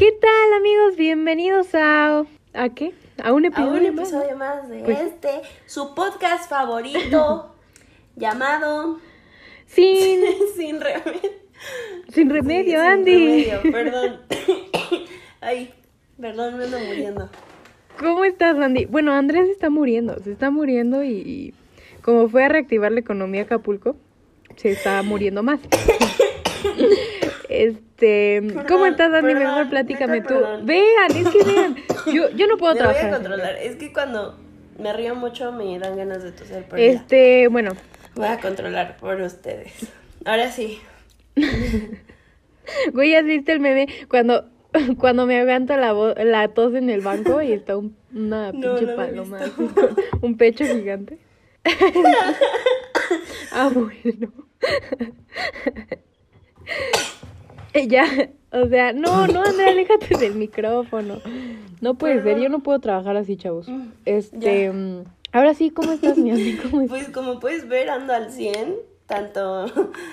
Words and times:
¿Qué 0.00 0.12
tal 0.12 0.54
amigos? 0.56 0.96
Bienvenidos 0.96 1.74
a... 1.74 2.24
¿A 2.54 2.68
qué? 2.70 2.94
¿A 3.22 3.34
un 3.34 3.44
A 3.44 3.48
episodio? 3.48 3.90
un 3.90 3.96
más? 3.96 4.08
episodio 4.08 4.36
más 4.38 4.66
de 4.70 4.78
Pues- 4.80 4.98
este, 4.98 5.42
su 5.66 5.94
podcast 5.94 6.48
favorito, 6.48 7.54
llamado 8.16 8.98
Sin, 9.66 10.22
Sin 10.56 10.80
Remedio. 10.80 11.20
sin 12.08 12.30
remedio, 12.30 12.80
Sí, 12.80 12.86
Andy. 12.86 13.12
Sin 13.12 13.50
remedio, 13.52 13.60
perdón. 13.72 14.20
Ay, 15.42 15.74
perdón, 16.18 16.56
me 16.56 16.64
ando 16.64 16.78
muriendo. 16.80 17.28
¿Cómo 17.98 18.24
estás, 18.24 18.56
Andy? 18.58 18.86
Bueno, 18.86 19.12
Andrés 19.12 19.50
está 19.50 19.68
muriendo, 19.68 20.18
se 20.24 20.32
está 20.32 20.50
muriendo 20.50 21.04
y, 21.04 21.10
y 21.10 21.54
como 22.00 22.26
fue 22.30 22.42
a 22.44 22.48
reactivar 22.48 22.90
la 22.90 23.00
economía 23.00 23.42
Acapulco, 23.42 23.96
se 24.56 24.70
está 24.70 25.02
muriendo 25.02 25.42
más. 25.42 25.60
Este, 27.50 27.89
¿cómo 28.00 28.62
Perdón, 28.64 28.86
estás, 28.88 29.10
perdón, 29.10 29.38
Mejor 29.38 29.68
platícame 29.70 30.20
tú. 30.22 30.28
perdón. 30.34 30.66
Vean, 30.66 31.10
es 31.14 31.28
que 31.28 31.44
vean. 31.44 31.76
Yo, 32.14 32.30
yo 32.30 32.46
no 32.46 32.56
puedo 32.56 32.74
Me 32.74 32.80
voy 32.80 32.88
trabajar. 32.92 33.06
a 33.10 33.16
controlar. 33.16 33.56
Es 33.56 33.76
que 33.76 33.92
cuando 33.92 34.38
me 34.78 34.92
río 34.92 35.14
mucho 35.14 35.52
me 35.52 35.78
dan 35.78 35.96
ganas 35.96 36.22
de 36.22 36.32
toser, 36.32 36.66
ya. 36.70 36.76
Este, 36.78 37.48
bueno, 37.48 37.72
voy 38.14 38.26
a 38.26 38.40
controlar 38.40 38.96
por 38.96 39.20
ustedes. 39.20 39.72
Ahora 40.24 40.50
sí. 40.50 40.80
güey, 42.92 43.14
¿has 43.14 43.24
visto 43.24 43.52
el 43.52 43.60
meme 43.60 43.86
cuando, 44.08 44.48
cuando 44.98 45.26
me 45.26 45.38
aguanto 45.40 45.76
la, 45.76 45.92
la 46.24 46.48
tos 46.48 46.74
en 46.74 46.88
el 46.90 47.00
banco 47.02 47.42
y 47.42 47.52
está 47.52 47.76
un- 47.76 47.96
una 48.14 48.46
No, 48.52 48.76
pinche 48.76 48.86
no 48.86 48.92
he 48.92 48.96
paloma 48.96 49.38
un 50.22 50.36
pecho 50.36 50.64
gigante? 50.64 51.18
ah, 53.52 53.70
bueno. 53.72 54.32
Ya, 57.88 58.04
o 58.52 58.66
sea, 58.68 58.92
no, 58.92 59.26
no, 59.26 59.42
Andrea, 59.42 59.68
aléjate 59.68 60.16
del 60.18 60.34
micrófono. 60.34 61.20
No 61.80 61.94
puede 61.94 62.22
ser, 62.22 62.38
yo 62.40 62.48
no 62.48 62.60
puedo 62.60 62.78
trabajar 62.80 63.16
así, 63.16 63.36
chavos. 63.36 63.68
Mm, 63.68 63.88
Este, 64.04 64.64
ya. 64.64 64.72
mm, 64.72 65.04
ahora 65.32 65.54
sí, 65.54 65.70
¿cómo 65.70 65.92
estás, 65.92 66.18
mi 66.18 66.30
estás? 66.50 66.70
Pues 66.88 67.08
como 67.10 67.38
puedes 67.40 67.68
ver, 67.68 67.90
ando 67.90 68.12
al 68.12 68.32
100, 68.32 68.74
tanto 69.06 69.66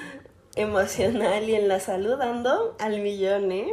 emocional 0.55 1.49
y 1.49 1.55
en 1.55 1.67
la 1.67 1.80
salud 1.80 2.19
ando 2.22 2.75
al 2.80 2.99
millón, 3.02 3.52
¿eh? 3.52 3.69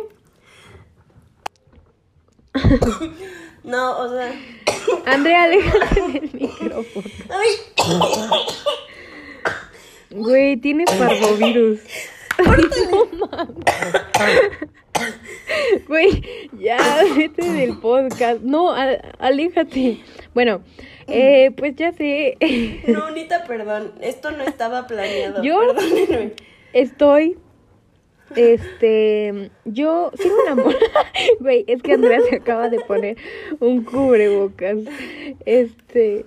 No, 3.64 3.98
o 3.98 4.08
sea... 4.10 4.32
Andrea, 5.06 5.44
aléjate 5.44 6.00
del 6.12 6.30
micrófono. 6.32 7.06
¡Ay! 7.30 7.56
Güey, 10.10 10.56
tienes 10.58 10.90
parvovirus. 10.90 11.80
Güey, 15.88 16.22
ya, 16.58 16.78
vete 17.16 17.50
del 17.52 17.78
podcast. 17.78 18.40
No, 18.42 18.70
a- 18.72 18.98
aléjate. 19.18 19.98
Bueno, 20.34 20.62
eh, 21.06 21.50
pues 21.56 21.74
ya 21.76 21.92
sé. 21.92 22.36
No, 22.86 23.10
Nita, 23.10 23.44
perdón. 23.44 23.92
Esto 24.00 24.30
no 24.30 24.42
estaba 24.44 24.86
planeado. 24.86 25.42
Yo- 25.42 25.74
Perdónenme. 25.74 26.32
Estoy. 26.72 27.36
Este. 28.36 29.50
Yo 29.64 30.10
sigo 30.16 30.34
enamorada. 30.46 30.80
Güey, 31.40 31.64
es 31.68 31.82
que 31.82 31.92
Andrea 31.92 32.20
se 32.28 32.36
acaba 32.36 32.68
de 32.68 32.80
poner 32.80 33.16
un 33.60 33.84
cubrebocas. 33.84 34.78
Este. 35.44 36.26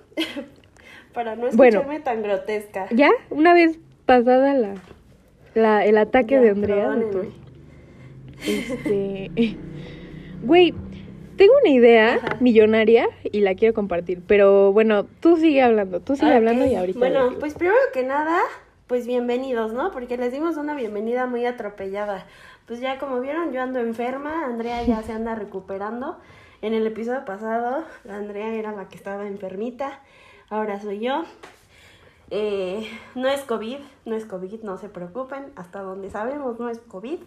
Para 1.12 1.34
no 1.36 1.48
Bueno. 1.52 1.80
escucharme 1.80 2.00
tan 2.00 2.22
grotesca. 2.22 2.86
Ya, 2.92 3.10
una 3.30 3.52
vez 3.54 3.78
pasada 4.06 4.54
la. 4.54 4.74
La 5.54 5.84
el 5.84 5.98
ataque 5.98 6.34
Ya, 6.34 6.40
de 6.40 6.50
Andrea. 6.50 6.90
de. 6.90 7.28
Este. 8.46 9.56
Güey, 10.42 10.72
tengo 11.36 11.52
una 11.62 11.70
idea 11.70 12.14
Ajá. 12.14 12.36
millonaria 12.40 13.08
y 13.24 13.40
la 13.40 13.54
quiero 13.54 13.74
compartir. 13.74 14.22
Pero 14.26 14.72
bueno, 14.72 15.04
tú 15.20 15.36
sigue 15.36 15.62
hablando, 15.62 16.00
tú 16.00 16.14
sigue 16.16 16.32
hablando 16.32 16.64
y 16.66 16.74
ahorita. 16.74 16.98
Bueno, 16.98 17.30
pues 17.40 17.54
primero 17.54 17.76
que 17.92 18.04
nada, 18.04 18.38
pues 18.86 19.06
bienvenidos, 19.06 19.72
¿no? 19.72 19.90
Porque 19.90 20.16
les 20.16 20.32
dimos 20.32 20.56
una 20.56 20.74
bienvenida 20.74 21.26
muy 21.26 21.44
atropellada. 21.46 22.26
Pues 22.66 22.80
ya 22.80 22.98
como 22.98 23.20
vieron, 23.20 23.52
yo 23.52 23.62
ando 23.62 23.80
enferma, 23.80 24.44
Andrea 24.44 24.82
ya 24.84 25.02
se 25.02 25.12
anda 25.12 25.34
recuperando. 25.34 26.18
En 26.60 26.74
el 26.74 26.86
episodio 26.86 27.24
pasado, 27.24 27.84
la 28.04 28.16
Andrea 28.16 28.52
era 28.54 28.72
la 28.72 28.88
que 28.88 28.96
estaba 28.96 29.26
enfermita, 29.26 30.00
ahora 30.50 30.80
soy 30.80 30.98
yo. 31.00 31.22
Eh, 32.30 32.88
no 33.14 33.28
es 33.28 33.40
COVID, 33.42 33.78
no 34.04 34.14
es 34.16 34.26
COVID, 34.26 34.62
no 34.62 34.76
se 34.78 34.88
preocupen, 34.88 35.52
hasta 35.56 35.80
donde 35.80 36.10
sabemos 36.10 36.58
no 36.60 36.68
es 36.68 36.78
COVID, 36.78 37.18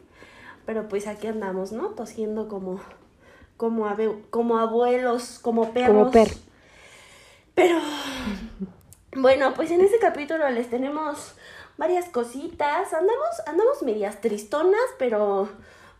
pero 0.65 0.87
pues 0.87 1.07
aquí 1.07 1.27
andamos, 1.27 1.71
¿no? 1.71 1.87
Tosiendo 1.89 2.47
como, 2.47 2.79
como, 3.57 3.87
como 4.29 4.57
abuelos, 4.59 5.39
como 5.39 5.71
perros. 5.73 6.11
Como. 6.11 6.25
Pero 7.55 7.79
bueno, 9.15 9.53
pues 9.55 9.71
en 9.71 9.81
este 9.81 9.97
capítulo 9.99 10.49
les 10.51 10.69
tenemos 10.69 11.35
varias 11.77 12.07
cositas. 12.09 12.93
Andamos, 12.93 13.27
andamos 13.47 13.81
medias 13.83 14.21
tristonas, 14.21 14.79
pero 14.99 15.49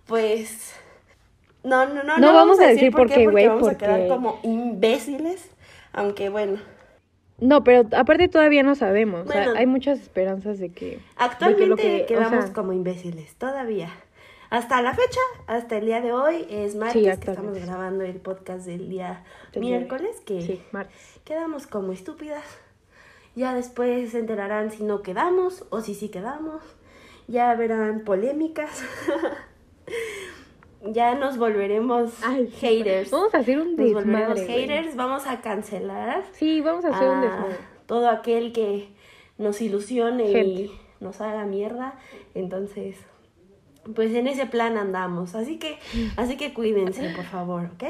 pues 0.05 0.73
no, 1.63 1.85
no, 1.87 2.03
no, 2.03 2.17
No 2.19 2.33
vamos 2.33 2.59
a 2.59 2.67
decir 2.67 2.91
por 2.91 3.07
qué, 3.07 3.15
porque 3.15 3.27
güey, 3.27 3.47
vamos 3.47 3.63
a 3.67 3.71
porque- 3.71 3.85
quedar 3.85 4.07
como 4.07 4.39
imbéciles, 4.43 5.49
aunque 5.91 6.29
bueno, 6.29 6.59
No, 7.41 7.63
pero 7.63 7.85
aparte 7.97 8.27
todavía 8.29 8.63
no 8.63 8.75
sabemos. 8.75 9.27
o 9.27 9.31
sea, 9.31 9.43
Bueno. 9.45 9.59
hay 9.59 9.65
muchas 9.65 9.99
esperanzas 9.99 10.59
de 10.59 10.71
que. 10.71 10.99
actualmente 11.17 11.65
de 11.65 11.65
que 11.65 11.69
lo 11.69 11.75
que- 11.75 12.03
o 12.03 12.07
quedamos 12.19 12.45
sea, 12.45 12.53
como 12.53 12.71
imbéciles 12.71 13.35
todavía. 13.35 13.89
Hasta 14.51 14.81
la 14.81 14.93
fecha, 14.93 15.19
hasta 15.47 15.77
el 15.77 15.85
día 15.85 16.01
de 16.01 16.11
hoy 16.13 16.45
es 16.49 16.75
martes 16.75 17.01
Sí, 17.01 17.19
que 17.21 17.31
estamos 17.31 17.57
grabando 17.57 18.03
el 18.03 18.17
podcast 18.19 18.65
del 18.65 18.89
día 18.89 19.23
miércoles 19.55 20.21
que 20.25 20.41
Sí, 20.41 20.61
quedamos 21.23 21.67
como 21.67 21.93
estúpidas. 21.93 22.43
Ya 23.33 23.53
después 23.53 24.11
se 24.11 24.19
enterarán 24.19 24.69
si 24.71 24.83
no 24.83 25.01
quedamos 25.03 25.63
o 25.69 25.79
si 25.81 25.95
sí 25.95 26.09
quedamos. 26.09 26.61
Ya 27.27 27.55
verán 27.55 28.01
polémicas. 28.03 28.83
ya 30.85 31.15
nos 31.15 31.37
volveremos 31.37 32.11
Ay, 32.23 32.47
haters. 32.59 33.11
Vamos 33.11 33.33
a 33.33 33.39
hacer 33.39 33.59
un 33.59 33.75
Nos 33.75 33.93
volveremos 33.93 34.35
desmadre. 34.39 34.45
haters. 34.67 34.95
Vamos 34.95 35.27
a 35.27 35.41
cancelar 35.41 36.23
Sí, 36.33 36.61
vamos 36.61 36.85
a 36.85 36.89
hacer 36.89 37.09
un 37.09 37.21
desmadre. 37.21 37.55
todo 37.85 38.09
aquel 38.09 38.51
que 38.53 38.89
nos 39.37 39.61
ilusione 39.61 40.27
Gente. 40.27 40.61
y 40.61 40.71
nos 40.99 41.21
haga 41.21 41.45
mierda. 41.45 41.95
Entonces, 42.35 42.97
pues 43.95 44.13
en 44.13 44.27
ese 44.27 44.45
plan 44.45 44.77
andamos. 44.77 45.35
Así 45.35 45.57
que, 45.57 45.77
así 46.17 46.37
que 46.37 46.53
cuídense, 46.53 47.09
por 47.15 47.25
favor, 47.25 47.69
¿ok? 47.75 47.83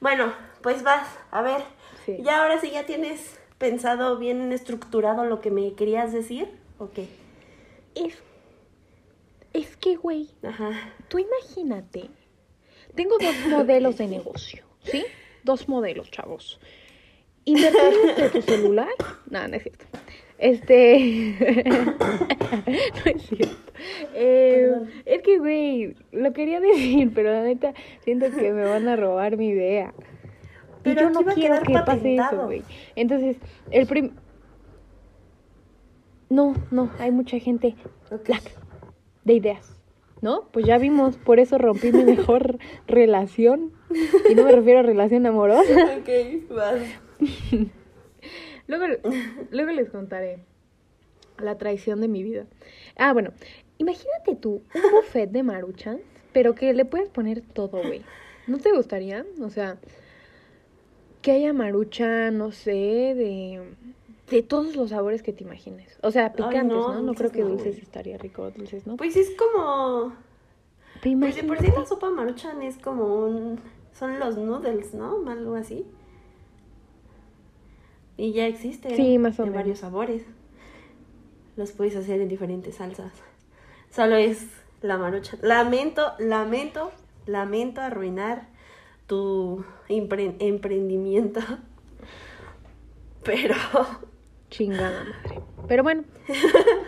Bueno, 0.00 0.32
pues 0.62 0.82
vas, 0.82 1.06
a 1.30 1.42
ver. 1.42 1.62
Sí. 2.06 2.16
Ya 2.22 2.42
ahora 2.42 2.58
sí 2.60 2.70
ya 2.70 2.86
tienes 2.86 3.38
pensado 3.58 4.18
bien 4.18 4.52
estructurado 4.52 5.24
lo 5.24 5.40
que 5.40 5.50
me 5.50 5.72
querías 5.74 6.12
decir, 6.12 6.48
¿ok? 6.78 7.00
Es, 7.94 8.16
es 9.52 9.76
que, 9.76 9.96
güey, 9.96 10.28
Ajá. 10.42 10.70
tú 11.08 11.18
imagínate. 11.18 12.10
Tengo 12.94 13.16
dos 13.18 13.34
modelos 13.48 13.98
de 13.98 14.08
negocio, 14.08 14.64
¿sí? 14.82 15.04
Dos 15.44 15.68
modelos, 15.68 16.10
chavos. 16.10 16.58
Invertir 17.44 18.14
desde 18.16 18.30
tu 18.30 18.42
celular. 18.42 18.88
No, 19.30 19.46
no 19.46 19.56
es 19.56 19.62
cierto. 19.62 19.84
Este. 20.38 21.36
no 23.04 23.10
es 23.10 23.22
cierto. 23.22 23.72
Eh, 24.14 24.72
es 25.04 25.22
que, 25.22 25.38
güey, 25.38 25.96
lo 26.12 26.32
quería 26.32 26.60
decir, 26.60 27.12
pero 27.14 27.32
la 27.32 27.42
neta 27.42 27.74
siento 28.04 28.30
que 28.30 28.52
me 28.52 28.64
van 28.64 28.88
a 28.88 28.96
robar 28.96 29.36
mi 29.36 29.48
idea. 29.48 29.94
Y 30.84 30.94
yo 30.94 31.10
no 31.10 31.24
quiero 31.24 31.62
que 31.62 31.74
pase 31.84 32.16
eso, 32.16 32.44
güey. 32.46 32.62
Entonces, 32.96 33.36
el 33.70 33.86
prim. 33.86 34.12
No, 36.30 36.54
no, 36.70 36.90
hay 36.98 37.10
mucha 37.10 37.38
gente 37.38 37.74
Ok. 38.10 38.26
black 38.26 38.67
de 39.28 39.34
ideas, 39.34 39.80
¿no? 40.20 40.48
Pues 40.50 40.66
ya 40.66 40.78
vimos, 40.78 41.16
por 41.16 41.38
eso 41.38 41.58
rompí 41.58 41.92
mi 41.92 42.04
mejor 42.16 42.58
relación. 42.88 43.72
Y 44.28 44.34
no 44.34 44.44
me 44.44 44.52
refiero 44.52 44.80
a 44.80 44.82
relación 44.82 45.24
amorosa. 45.26 45.62
ok, 46.00 46.50
vas. 46.50 46.80
Luego, 48.66 48.84
luego 49.50 49.70
les 49.70 49.88
contaré 49.90 50.40
la 51.38 51.56
traición 51.56 52.00
de 52.00 52.08
mi 52.08 52.22
vida. 52.22 52.46
Ah, 52.96 53.12
bueno, 53.12 53.32
imagínate 53.78 54.34
tú 54.34 54.62
un 54.74 54.82
buffet 54.92 55.30
de 55.30 55.42
maruchans, 55.42 56.02
pero 56.32 56.54
que 56.54 56.74
le 56.74 56.84
puedes 56.84 57.08
poner 57.08 57.40
todo, 57.40 57.78
güey. 57.82 58.02
¿No 58.46 58.58
te 58.58 58.72
gustaría? 58.72 59.24
O 59.40 59.50
sea, 59.50 59.78
que 61.22 61.32
haya 61.32 61.52
marucha, 61.52 62.30
no 62.30 62.52
sé, 62.52 63.14
de, 63.14 63.62
de 64.30 64.42
todos 64.42 64.76
los 64.76 64.90
sabores 64.90 65.22
que 65.22 65.32
te 65.32 65.44
imagines. 65.44 65.98
O 66.02 66.10
sea, 66.10 66.32
picantes, 66.32 66.76
no, 66.76 67.00
¿no? 67.02 67.14
Creo 67.14 67.30
que 67.30 67.42
dulces 67.42 67.78
estaría 67.78 68.18
rico, 68.18 68.50
dulces, 68.50 68.86
¿no? 68.86 68.96
Pues 68.96 69.16
es 69.16 69.30
como... 69.32 70.12
Pues 71.02 71.36
de 71.36 71.44
por 71.44 71.58
sí 71.58 71.68
la 71.74 71.86
sopa 71.86 72.10
maruchan 72.10 72.60
es 72.62 72.76
como 72.78 73.24
un... 73.24 73.60
Son 73.92 74.18
los 74.18 74.36
noodles, 74.36 74.94
¿no? 74.94 75.28
Algo 75.28 75.54
así. 75.54 75.86
Y 78.16 78.32
ya 78.32 78.46
existe. 78.46 78.94
Sí, 78.96 79.18
más 79.18 79.38
o 79.38 79.44
De 79.44 79.50
menos. 79.50 79.62
varios 79.62 79.78
sabores. 79.80 80.22
Los 81.56 81.72
puedes 81.72 81.96
hacer 81.96 82.20
en 82.20 82.28
diferentes 82.28 82.76
salsas. 82.76 83.12
Solo 83.90 84.16
es 84.16 84.46
la 84.82 84.98
maruchan. 84.98 85.38
Lamento, 85.42 86.12
lamento 86.18 86.90
lamento 87.26 87.80
arruinar 87.80 88.48
tu 89.06 89.64
empre- 89.88 90.34
emprendimiento. 90.40 91.40
Pero 93.24 93.54
Chingada 94.50 95.04
madre. 95.04 95.40
Pero 95.68 95.82
bueno, 95.82 96.04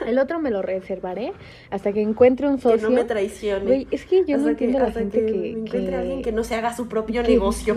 el 0.07 0.19
otro 0.19 0.39
me 0.39 0.51
lo 0.51 0.63
reservaré 0.63 1.33
hasta 1.71 1.93
que 1.93 2.01
encuentre 2.01 2.49
un 2.49 2.57
que 2.57 2.63
socio. 2.63 2.89
no 2.89 2.95
me 2.97 3.05
traicione. 3.05 3.65
Güey, 3.67 3.89
es 3.91 4.07
que 4.07 4.25
yo 4.25 4.37
no 4.39 4.49
Hasta 4.49 4.51
entiendo 4.53 4.79
a 4.79 4.81
la 4.83 4.87
hasta 4.89 5.01
gente 5.01 5.27
que, 5.27 5.33
me 5.33 5.49
encuentre 5.51 5.87
que- 5.91 5.95
alguien 5.97 6.23
que 6.23 6.33
no 6.33 6.45
se 6.45 6.55
haga 6.55 6.75
su 6.75 6.89
propio 6.89 7.23
que- 7.23 7.29
negocio. 7.29 7.77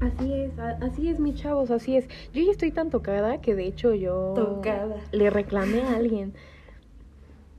Así 0.00 0.32
es, 0.32 0.58
a- 0.58 0.78
así 0.82 1.08
es, 1.08 1.18
mis 1.18 1.34
chavos, 1.34 1.70
así 1.70 1.96
es. 1.96 2.06
Yo 2.32 2.42
ya 2.42 2.52
estoy 2.52 2.70
tan 2.70 2.90
tocada 2.90 3.40
que 3.40 3.54
de 3.54 3.66
hecho 3.66 3.94
yo 3.94 4.32
Tocada. 4.36 4.96
le 5.12 5.28
reclamé 5.30 5.82
a 5.82 5.96
alguien 5.96 6.34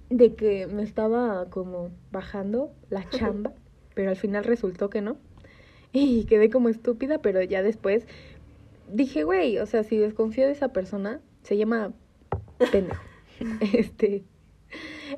de 0.09 0.33
que 0.35 0.65
me 0.67 0.83
estaba 0.83 1.47
como 1.49 1.89
bajando 2.11 2.71
la 2.89 3.07
chamba, 3.09 3.51
pero 3.93 4.09
al 4.11 4.15
final 4.15 4.43
resultó 4.45 4.89
que 4.89 5.01
no. 5.01 5.17
Y 5.91 6.25
quedé 6.25 6.49
como 6.49 6.69
estúpida, 6.69 7.17
pero 7.17 7.41
ya 7.41 7.61
después 7.61 8.07
dije, 8.91 9.23
güey, 9.23 9.57
o 9.59 9.65
sea, 9.65 9.83
si 9.83 9.97
desconfío 9.97 10.45
de 10.45 10.51
esa 10.53 10.69
persona, 10.73 11.21
se 11.43 11.57
llama 11.57 11.93
pendejo. 12.71 13.01
Este, 13.73 14.23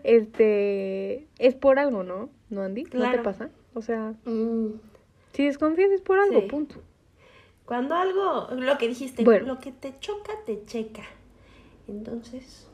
este, 0.04 1.28
es 1.40 1.56
por 1.56 1.80
algo, 1.80 2.04
¿no? 2.04 2.30
¿No, 2.50 2.62
Andy? 2.62 2.84
¿No 2.94 3.10
te 3.12 3.20
pasa? 3.20 3.50
O 3.74 3.82
sea, 3.82 4.14
Mm, 4.26 4.74
si 5.34 5.46
desconfías 5.46 5.92
es 5.92 6.02
por 6.02 6.20
algo, 6.20 6.42
Sí. 6.42 6.48
punto. 6.48 6.76
Cuando 7.66 7.96
algo, 7.96 8.50
lo 8.56 8.78
que 8.78 8.88
dijiste, 8.88 9.24
Bueno. 9.24 9.46
lo 9.48 9.60
que 9.60 9.72
te 9.72 9.98
choca, 10.00 10.34
te 10.46 10.66
checa. 10.66 11.04
Entonces, 11.88 12.68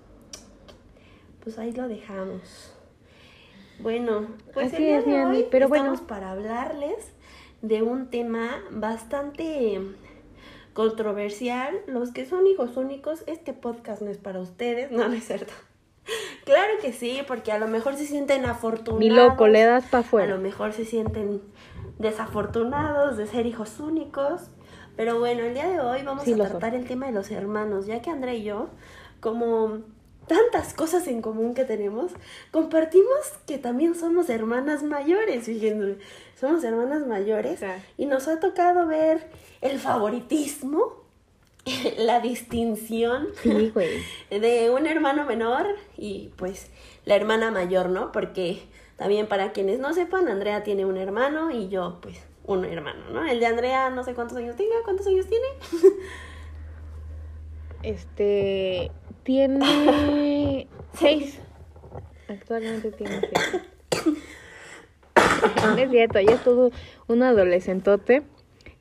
pues 1.44 1.57
ahí 1.59 1.71
lo 1.71 1.88
dejamos. 1.88 2.73
Bueno, 3.79 4.27
pues 4.53 4.67
Así 4.73 4.77
el 4.77 4.83
día 4.83 4.99
es, 4.99 5.05
de 5.05 5.17
Andy, 5.17 5.38
hoy 5.38 5.47
pero 5.51 5.67
bueno. 5.69 5.83
estamos 5.94 6.01
para 6.07 6.31
hablarles 6.31 7.13
de 7.61 7.83
un 7.83 8.09
tema 8.09 8.59
bastante 8.71 9.79
controversial. 10.77 11.75
Los 11.88 12.12
que 12.12 12.27
son 12.27 12.45
hijos 12.45 12.77
únicos, 12.77 13.24
este 13.25 13.51
podcast 13.51 14.03
no 14.03 14.12
es 14.12 14.19
para 14.19 14.39
ustedes, 14.39 14.91
no, 14.97 15.07
no 15.07 15.13
es 15.15 15.25
cierto. 15.25 15.51
Claro 16.45 16.71
que 16.81 16.94
sí, 16.94 17.21
porque 17.27 17.51
a 17.51 17.57
lo 17.57 17.68
mejor 17.68 17.95
se 17.95 18.06
sienten 18.06 18.45
afortunados. 18.45 19.00
Ni 19.00 19.09
loco, 19.09 19.47
le 19.47 19.63
das 19.63 19.85
para 19.85 19.97
A 19.97 20.01
lo 20.01 20.07
afuera. 20.07 20.38
mejor 20.38 20.71
se 20.74 20.85
sienten 20.85 21.41
desafortunados 21.97 23.18
de 23.18 23.25
ser 23.27 23.45
hijos 23.47 23.79
únicos. 23.79 24.50
Pero 24.95 25.19
bueno, 25.19 25.44
el 25.44 25.53
día 25.56 25.68
de 25.68 25.79
hoy 25.79 26.03
vamos 26.03 26.24
Sí, 26.24 26.33
a 26.33 26.38
son. 26.38 26.47
tratar 26.47 26.75
el 26.75 26.85
tema 26.88 27.07
de 27.07 27.12
los 27.12 27.30
hermanos, 27.31 27.85
ya 27.88 28.01
que 28.01 28.09
André 28.12 28.35
y 28.38 28.44
yo, 28.44 28.69
como 29.19 29.80
tantas 30.27 30.74
cosas 30.74 31.07
en 31.07 31.21
común 31.21 31.53
que 31.53 31.63
tenemos, 31.63 32.12
compartimos 32.51 33.33
que 33.45 33.57
también 33.57 33.95
somos 33.95 34.29
hermanas 34.29 34.83
mayores, 34.83 35.45
fíjense, 35.45 35.97
somos 36.39 36.63
hermanas 36.63 37.07
mayores 37.07 37.62
y 37.97 38.06
nos 38.06 38.27
ha 38.27 38.39
tocado 38.39 38.88
ver 38.88 39.27
el 39.62 39.79
favoritismo, 39.79 41.03
la 41.97 42.19
distinción 42.19 43.27
Sí, 43.41 43.74
de 44.29 44.69
un 44.69 44.85
hermano 44.85 45.25
menor 45.25 45.65
y 45.97 46.31
pues 46.35 46.69
la 47.06 47.15
hermana 47.15 47.51
mayor, 47.51 47.89
¿no? 47.89 48.12
Porque 48.12 48.62
también 48.97 49.27
para 49.27 49.51
quienes 49.51 49.80
no 49.80 49.94
sepan, 49.94 50.27
Andrea 50.27 50.63
tiene 50.63 50.85
un 50.85 50.97
hermano 50.97 51.51
y 51.51 51.69
yo 51.69 52.00
pues 52.01 52.18
un 52.45 52.65
hermano, 52.65 53.09
¿no? 53.12 53.25
El 53.25 53.39
de 53.39 53.45
Andrea 53.45 53.89
no 53.89 54.03
sé 54.03 54.13
cuántos 54.13 54.38
años 54.38 54.56
tenga, 54.56 54.75
¿cuántos 54.83 55.07
años 55.07 55.25
tiene? 55.27 55.47
Este 57.83 58.91
tiene 59.27 60.68
seis. 60.94 61.38
Actualmente 62.29 62.91
tiene 62.94 63.19
seis. 63.91 64.15
No 65.65 65.77
es 65.77 65.89
cierto, 65.91 66.19
ya 66.21 66.33
es 66.35 66.44
todo 66.44 66.71
un 67.07 67.21
adolescentote. 67.24 68.24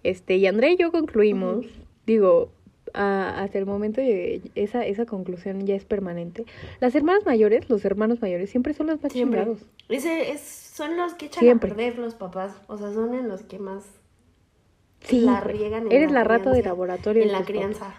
Este, 0.05 0.37
y 0.37 0.47
André 0.47 0.73
y 0.73 0.77
yo 0.77 0.93
concluimos, 0.93 1.67
digo, 2.07 2.51
a- 2.95 3.43
hasta 3.43 3.59
el 3.59 3.67
momento 3.67 4.01
de- 4.01 4.41
esa, 4.55 4.87
esa 4.87 5.05
conclusión 5.05 5.67
ya 5.67 5.75
es 5.75 5.85
permanente. 5.85 6.45
Las 6.81 6.95
hermanas 6.95 7.27
mayores, 7.27 7.69
los 7.69 7.85
hermanos 7.85 8.23
mayores, 8.23 8.49
siempre 8.51 8.73
son 8.73 8.87
los 8.87 9.03
más 9.03 9.13
Siempre. 9.13 9.41
chingados. 9.41 9.67
Ese 9.89 10.31
es, 10.31 10.41
son 10.41 10.97
los 10.97 11.15
que 11.15 11.27
echan 11.27 11.41
Siempre. 11.43 11.73
a 11.73 11.75
perder 11.75 11.99
los 11.99 12.15
papás, 12.15 12.53
o 12.69 12.79
sea, 12.79 12.93
son 12.93 13.15
en 13.15 13.29
los 13.29 13.43
que 13.43 13.59
más 13.59 13.83
Sí, 15.01 15.21
la 15.23 15.41
riegan 15.41 15.87
en 15.87 15.93
Eres 15.93 16.11
la, 16.13 16.25
rata 16.25 16.51
de 16.53 16.63
laboratorio. 16.63 17.23
En 17.23 17.33
la 17.33 17.45
crianza. 17.45 17.95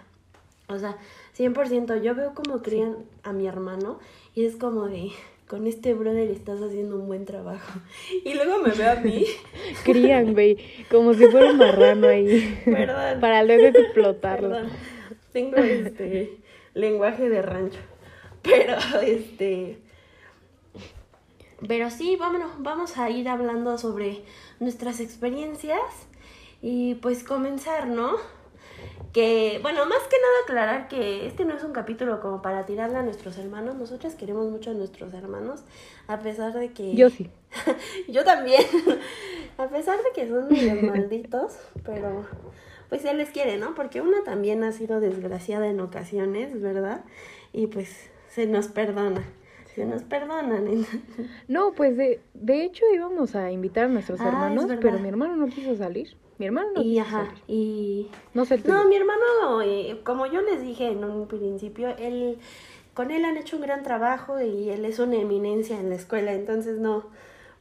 O 0.68 0.78
sea, 0.78 0.96
100%. 1.38 2.02
Yo 2.02 2.14
veo 2.14 2.34
como 2.34 2.62
crían 2.62 2.96
a 3.22 3.32
mi 3.32 3.46
hermano 3.46 4.00
y 4.34 4.44
es 4.44 4.56
como 4.56 4.86
de, 4.88 5.12
con 5.46 5.66
este 5.66 5.94
brother 5.94 6.30
estás 6.30 6.60
haciendo 6.60 6.96
un 6.96 7.06
buen 7.06 7.24
trabajo. 7.24 7.80
Y 8.24 8.34
luego 8.34 8.58
me 8.62 8.70
veo 8.70 8.92
a 8.92 8.96
mí. 8.96 9.24
Crían, 9.84 10.32
güey, 10.32 10.58
como 10.90 11.14
si 11.14 11.26
fuera 11.26 11.50
un 11.50 11.58
marrano 11.58 12.08
ahí. 12.08 12.60
Perdón. 12.64 13.20
Para 13.20 13.42
luego 13.44 13.66
explotarlo. 13.66 14.50
Perdón. 14.50 14.70
Tengo 15.32 15.56
este 15.56 16.38
lenguaje 16.74 17.28
de 17.28 17.42
rancho. 17.42 17.78
Pero 18.42 18.76
este. 19.02 19.78
Pero 21.66 21.90
sí, 21.90 22.16
vámonos, 22.16 22.52
vamos 22.58 22.98
a 22.98 23.10
ir 23.10 23.28
hablando 23.28 23.78
sobre 23.78 24.22
nuestras 24.60 25.00
experiencias 25.00 25.80
y 26.62 26.94
pues 26.96 27.24
comenzar, 27.24 27.88
¿no? 27.88 28.16
Que, 29.12 29.58
bueno, 29.62 29.86
más 29.86 30.00
que 30.08 30.16
nada 30.16 30.34
aclarar 30.44 30.88
que 30.88 31.26
este 31.26 31.44
no 31.44 31.54
es 31.54 31.64
un 31.64 31.72
capítulo 31.72 32.20
como 32.20 32.42
para 32.42 32.66
tirarle 32.66 32.98
a 32.98 33.02
nuestros 33.02 33.38
hermanos. 33.38 33.76
Nosotras 33.76 34.14
queremos 34.14 34.50
mucho 34.50 34.70
a 34.70 34.74
nuestros 34.74 35.14
hermanos, 35.14 35.64
a 36.06 36.18
pesar 36.18 36.52
de 36.52 36.72
que... 36.72 36.94
Yo 36.94 37.08
sí. 37.10 37.30
Yo 38.08 38.24
también. 38.24 38.62
A 39.58 39.66
pesar 39.68 39.98
de 39.98 40.10
que 40.14 40.28
son 40.28 40.48
medio 40.48 40.80
malditos, 40.92 41.58
pero 41.84 42.24
pues 42.88 43.02
se 43.02 43.12
les 43.12 43.30
quiere, 43.30 43.58
¿no? 43.58 43.74
Porque 43.74 44.00
una 44.00 44.22
también 44.22 44.62
ha 44.62 44.70
sido 44.70 45.00
desgraciada 45.00 45.66
en 45.68 45.80
ocasiones, 45.80 46.60
¿verdad? 46.60 47.04
Y 47.52 47.66
pues 47.66 48.08
se 48.28 48.46
nos 48.46 48.68
perdona. 48.68 49.24
Se 49.74 49.84
nos 49.84 50.04
perdonan. 50.04 50.86
No, 51.48 51.72
pues 51.72 51.96
de, 51.96 52.20
de 52.34 52.62
hecho 52.64 52.84
íbamos 52.94 53.34
a 53.34 53.50
invitar 53.50 53.86
a 53.86 53.88
nuestros 53.88 54.20
Ah, 54.20 54.28
hermanos, 54.28 54.66
pero 54.80 54.98
mi 55.00 55.08
hermano 55.08 55.34
no 55.36 55.46
quiso 55.46 55.76
salir. 55.76 56.16
Mi 56.38 56.46
hermano 56.46 56.68
no 56.74 56.82
Y 56.82 56.98
ajá, 56.98 57.26
salir. 57.26 57.42
y 57.48 58.06
No 58.34 58.44
sé. 58.44 58.58
No, 58.64 58.86
mi 58.88 58.96
hermano, 58.96 59.62
eh, 59.62 60.00
como 60.04 60.26
yo 60.26 60.40
les 60.42 60.62
dije 60.62 60.88
en 60.88 61.04
un 61.04 61.26
principio, 61.26 61.88
él, 61.98 62.38
con 62.94 63.10
él 63.10 63.24
han 63.24 63.36
hecho 63.36 63.56
un 63.56 63.62
gran 63.62 63.82
trabajo 63.82 64.40
y 64.40 64.70
él 64.70 64.84
es 64.84 64.98
una 64.98 65.16
eminencia 65.16 65.78
en 65.80 65.90
la 65.90 65.96
escuela, 65.96 66.32
entonces 66.32 66.78
no, 66.78 67.06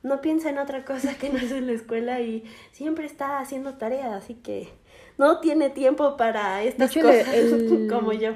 no 0.03 0.21
piensa 0.21 0.50
en 0.50 0.57
otra 0.59 0.85
cosa 0.85 1.18
que 1.18 1.29
no 1.29 1.38
es 1.39 1.51
en 1.51 1.68
la 1.68 1.74
escuela 1.74 2.21
y 2.21 2.44
siempre 2.71 3.06
está 3.06 3.40
haciendo 3.40 3.75
tarea, 3.75 4.16
así 4.16 4.35
que 4.35 4.69
no 5.18 5.40
tiene 5.40 5.69
tiempo 5.69 6.16
para 6.18 6.63
estas 6.63 6.92
hecho, 6.92 6.99
el- 7.02 7.06
cosas 7.21 7.33
el- 7.33 7.87
como 7.90 8.13
yo. 8.13 8.33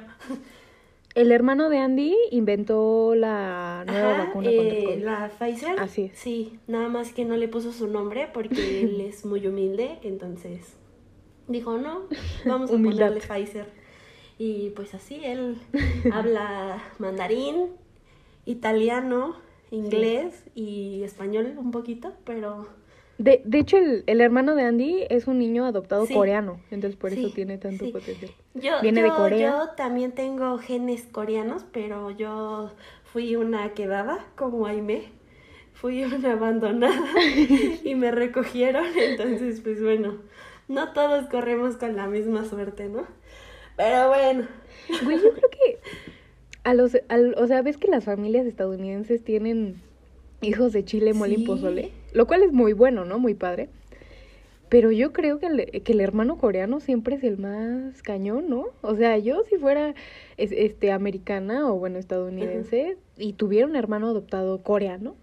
El 1.14 1.32
hermano 1.32 1.70
de 1.70 1.78
Andy 1.80 2.16
inventó 2.32 3.16
la 3.16 3.84
nueva 3.86 4.14
Ajá, 4.14 4.24
vacuna 4.26 4.50
contra 4.50 4.68
el 4.68 4.76
eh, 4.76 4.84
COVID. 4.86 5.04
la 5.04 5.30
Pfizer. 5.38 5.80
Así 5.80 6.04
es. 6.04 6.18
Sí, 6.18 6.60
nada 6.68 6.88
más 6.88 7.12
que 7.12 7.26
no 7.26 7.36
le 7.36 7.48
puso 7.48 7.74
su 7.74 7.88
nombre 7.88 8.30
porque 8.34 8.82
él 8.84 9.02
es 9.02 9.26
muy 9.26 9.46
humilde, 9.46 10.00
entonces 10.04 10.78
dijo, 11.48 11.78
no, 11.78 12.04
vamos 12.46 12.70
a 12.70 12.74
ponerle 12.74 13.20
Pfizer. 13.20 13.68
Y 14.38 14.70
pues 14.70 14.94
así, 14.94 15.20
él 15.24 15.58
habla 16.14 16.82
mandarín, 16.98 17.68
italiano, 18.46 19.36
inglés 19.70 20.44
y 20.56 21.04
español 21.04 21.56
un 21.58 21.72
poquito, 21.72 22.14
pero 22.24 22.68
De, 23.24 23.42
de 23.46 23.60
hecho, 23.60 23.78
el, 23.78 24.04
el 24.08 24.20
hermano 24.22 24.56
de 24.56 24.64
Andy 24.64 25.06
es 25.10 25.28
un 25.28 25.38
niño 25.40 25.66
adoptado 25.66 26.06
Sí. 26.06 26.14
coreano, 26.14 26.60
entonces 26.72 26.98
por 27.00 27.12
Sí, 27.12 27.20
eso 27.26 27.34
tiene 27.34 27.58
tanto 27.58 27.86
sí. 27.86 27.92
potencial. 27.92 28.32
yo, 28.56 28.82
Viene 28.82 29.04
de 29.04 29.10
Corea. 29.10 29.50
yo 29.52 29.70
también 29.76 30.12
tengo 30.14 30.58
genes 30.58 31.04
coreanos, 31.12 31.66
pero 31.72 32.10
yo 32.12 32.72
fui 33.04 33.36
una 33.36 33.74
quedada 33.74 34.26
como 34.36 34.66
Aime. 34.66 35.04
Fui 35.74 36.04
una 36.04 36.34
abandonada 36.34 36.96
y 37.84 37.96
me 37.96 38.12
recogieron, 38.12 38.86
entonces 38.98 39.62
pues 39.62 39.82
bueno, 39.82 40.18
no 40.68 40.94
todos 40.94 41.28
corremos 41.28 41.78
con 41.78 41.96
la 41.96 42.08
misma 42.08 42.46
suerte, 42.46 42.88
¿no? 42.88 43.06
Pero 43.78 44.10
bueno, 44.10 44.48
Güey, 45.04 45.18
yo 45.18 45.32
creo 45.34 45.50
que 45.50 45.80
a 46.64 46.74
los, 46.76 46.98
al- 47.10 47.34
o 47.38 47.48
sea, 47.48 47.62
ves 47.64 47.78
que 47.78 47.88
las 47.88 48.04
familias 48.06 48.46
estadounidenses 48.46 49.24
tienen 49.24 49.82
hijos 50.42 50.72
de 50.74 50.86
chile, 50.86 51.14
mole 51.14 51.36
y 51.36 51.46
pozole, 51.46 51.92
lo 52.14 52.28
cual 52.28 52.44
es 52.44 52.52
muy 52.54 52.74
bueno, 52.74 53.06
¿no? 53.06 53.20
Muy 53.20 53.34
padre. 53.34 53.70
Pero 54.70 54.92
yo 54.92 55.12
creo 55.12 55.40
que 55.40 55.48
el, 55.48 55.84
que 55.84 55.92
el 55.92 56.00
hermano 56.02 56.38
coreano 56.38 56.80
siempre 56.80 57.16
es 57.18 57.24
el 57.24 57.38
más 57.38 58.02
cañón, 58.04 58.50
¿no? 58.50 58.68
O 58.82 58.96
sea, 58.96 59.18
yo 59.18 59.44
si 59.44 59.58
fuera 59.58 59.94
es- 60.38 60.54
este 60.54 60.92
americana 60.94 61.70
o 61.72 61.76
bueno 61.78 62.00
estadounidense 62.00 62.98
y 63.18 63.34
tuviera 63.34 63.68
un 63.68 63.76
hermano 63.76 64.08
adoptado 64.08 64.64
coreano, 64.64 65.16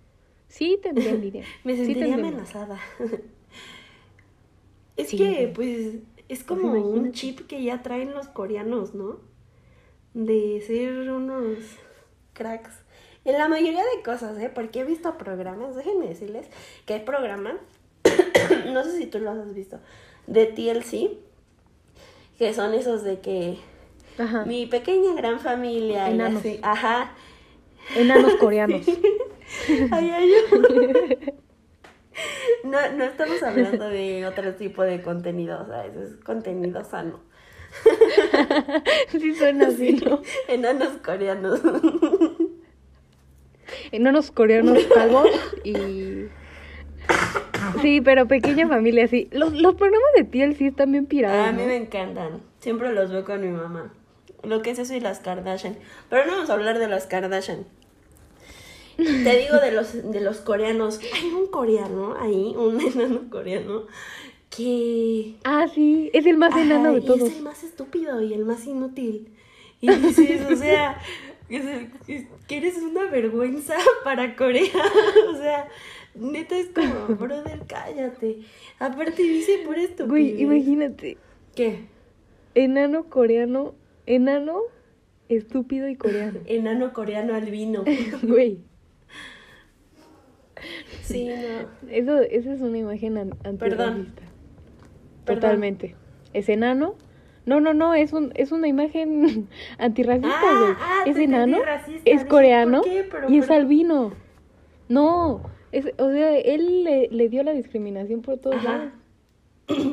sí 0.48 0.78
tendría 0.82 1.12
envidia. 1.12 1.44
me 1.64 1.76
sentiría 1.76 2.14
amenazada. 2.16 2.78
es 4.96 5.08
Sí, 5.08 5.16
que 5.16 5.52
pues 5.54 5.98
es 6.28 6.44
como 6.44 6.72
un 6.90 7.12
chip 7.12 7.40
que 7.46 7.62
ya 7.62 7.82
traen 7.82 8.12
los 8.14 8.28
coreanos, 8.28 8.94
¿no? 8.94 9.20
De 10.14 10.60
ser 10.66 11.10
unos 11.10 11.58
cracks 12.34 12.84
En 13.24 13.38
la 13.38 13.48
mayoría 13.48 13.82
de 13.82 14.02
cosas, 14.02 14.38
¿eh? 14.38 14.50
Porque 14.52 14.80
he 14.80 14.84
visto 14.84 15.18
programas, 15.18 15.76
déjenme 15.76 16.08
decirles 16.08 16.46
que 16.86 16.94
hay 16.94 17.00
programas, 17.00 17.54
no 18.72 18.84
sé 18.84 18.96
si 18.96 19.06
tú 19.06 19.18
los 19.18 19.36
has 19.36 19.54
visto, 19.54 19.78
de 20.26 20.46
TLC, 20.46 21.10
que 22.38 22.54
son 22.54 22.74
esos 22.74 23.02
de 23.02 23.20
que 23.20 23.58
Ajá. 24.18 24.44
mi 24.44 24.66
pequeña 24.66 25.14
gran 25.14 25.40
familia, 25.40 26.08
y 26.10 26.14
Enanos. 26.14 26.40
así, 26.40 26.60
ajá. 26.62 27.12
Enanos 27.96 28.34
coreanos. 28.40 28.86
Ay, 29.90 30.10
ay, 30.10 30.32
ay. 30.32 31.34
No, 32.64 32.76
no 32.96 33.04
estamos 33.04 33.40
hablando 33.44 33.88
de 33.88 34.26
otro 34.26 34.54
tipo 34.56 34.82
de 34.82 35.00
contenido, 35.02 35.62
o 35.62 35.66
sea, 35.66 35.86
eso 35.86 36.02
es 36.02 36.16
contenido 36.16 36.82
sano. 36.84 37.20
sí 39.12 39.34
suena 39.36 39.68
así, 39.68 39.92
¿no? 39.92 40.20
Enanos 40.48 40.94
coreanos. 41.04 41.60
Enanos 43.92 44.30
coreanos 44.30 44.78
calvos 44.94 45.28
y... 45.64 46.26
Sí, 47.82 48.00
pero 48.00 48.26
pequeña 48.28 48.66
familia, 48.68 49.08
sí. 49.08 49.28
Los, 49.30 49.52
los 49.52 49.74
programas 49.74 50.08
de 50.16 50.24
TLC 50.24 50.62
están 50.62 50.92
bien 50.92 51.06
pirados, 51.06 51.48
A 51.48 51.52
mí 51.52 51.62
¿no? 51.62 51.68
me 51.68 51.76
encantan. 51.76 52.40
Siempre 52.60 52.92
los 52.92 53.10
veo 53.10 53.24
con 53.24 53.40
mi 53.40 53.48
mamá. 53.48 53.92
Lo 54.42 54.62
que 54.62 54.70
es 54.70 54.78
eso 54.78 54.94
y 54.94 55.00
las 55.00 55.18
Kardashian. 55.20 55.76
Pero 56.08 56.26
no 56.26 56.32
vamos 56.32 56.50
a 56.50 56.54
hablar 56.54 56.78
de 56.78 56.88
las 56.88 57.06
Kardashian. 57.06 57.66
Te 58.96 59.36
digo 59.38 59.58
de 59.60 59.72
los, 59.72 60.10
de 60.10 60.20
los 60.20 60.38
coreanos. 60.38 61.00
Hay 61.14 61.28
un 61.30 61.46
coreano 61.48 62.16
ahí, 62.20 62.54
un 62.56 62.80
enano 62.94 63.28
coreano, 63.30 63.82
que... 64.50 65.36
Ah, 65.44 65.66
sí, 65.72 66.10
es 66.12 66.26
el 66.26 66.36
más 66.36 66.56
enano 66.56 66.88
Ajá, 66.88 66.92
de 66.92 66.98
y 66.98 67.06
todos. 67.06 67.22
es 67.22 67.36
el 67.36 67.42
más 67.42 67.62
estúpido 67.64 68.20
y 68.22 68.34
el 68.34 68.44
más 68.44 68.66
inútil. 68.66 69.28
Y 69.80 69.90
dices, 69.90 70.40
o 70.50 70.56
sea, 70.56 70.98
que 72.46 72.56
eres 72.56 72.76
una 72.78 73.10
vergüenza 73.10 73.74
para 74.04 74.36
Corea. 74.36 74.70
O 75.32 75.36
sea, 75.36 75.68
neta 76.14 76.56
es 76.56 76.68
como, 76.68 77.16
brother, 77.16 77.62
cállate. 77.66 78.40
Aparte 78.78 79.22
dice 79.22 79.62
por 79.64 79.78
esto. 79.78 80.06
Güey, 80.06 80.40
imagínate. 80.42 81.16
¿Qué? 81.54 81.86
Enano 82.54 83.04
coreano, 83.04 83.74
enano, 84.06 84.60
estúpido 85.28 85.88
y 85.88 85.96
coreano. 85.96 86.40
Enano 86.46 86.92
coreano 86.92 87.34
albino. 87.34 87.84
Güey, 88.22 88.60
Sí, 91.02 91.28
no. 91.28 91.90
eso, 91.90 92.20
esa 92.20 92.52
es 92.52 92.60
una 92.60 92.78
imagen 92.78 93.16
an-. 93.16 93.58
Perdón. 93.58 94.12
Totalmente. 95.24 95.94
Es 96.32 96.48
enano. 96.48 96.96
No, 97.48 97.60
no, 97.60 97.72
no, 97.74 97.94
es, 97.94 98.12
un, 98.12 98.30
es 98.34 98.52
una 98.52 98.68
imagen 98.68 99.48
antirracista, 99.78 100.38
Ah, 100.40 100.60
güey. 100.60 100.72
ah, 100.78 101.02
es 101.06 101.16
enano, 101.16 101.62
racista. 101.64 102.02
es 102.10 102.24
coreano 102.26 102.82
¿por 102.82 102.90
qué? 102.90 103.08
Pero, 103.10 103.30
y 103.30 103.38
es 103.38 103.46
pero- 103.46 103.60
albino. 103.60 104.12
No, 104.88 105.42
es, 105.72 105.86
o 105.98 106.10
sea, 106.10 106.36
él 106.38 106.84
le, 106.84 107.08
le 107.10 107.28
dio 107.28 107.42
la 107.42 107.52
discriminación 107.52 108.22
por 108.22 108.38
todos 108.38 108.56
Ajá. 108.56 108.92
lados. 109.68 109.88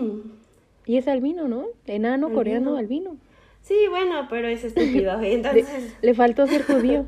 Y 0.85 0.97
es 0.97 1.07
albino, 1.07 1.47
¿no? 1.47 1.65
Enano, 1.87 2.27
Albino. 2.27 2.35
coreano, 2.37 2.77
albino. 2.77 3.17
Sí, 3.61 3.75
bueno, 3.89 4.27
pero 4.29 4.47
es 4.47 4.63
estúpido. 4.63 5.17
Le, 5.21 5.33
Entonces, 5.33 5.95
le 6.01 6.13
faltó 6.13 6.45
ser 6.47 6.63
judío. 6.63 7.05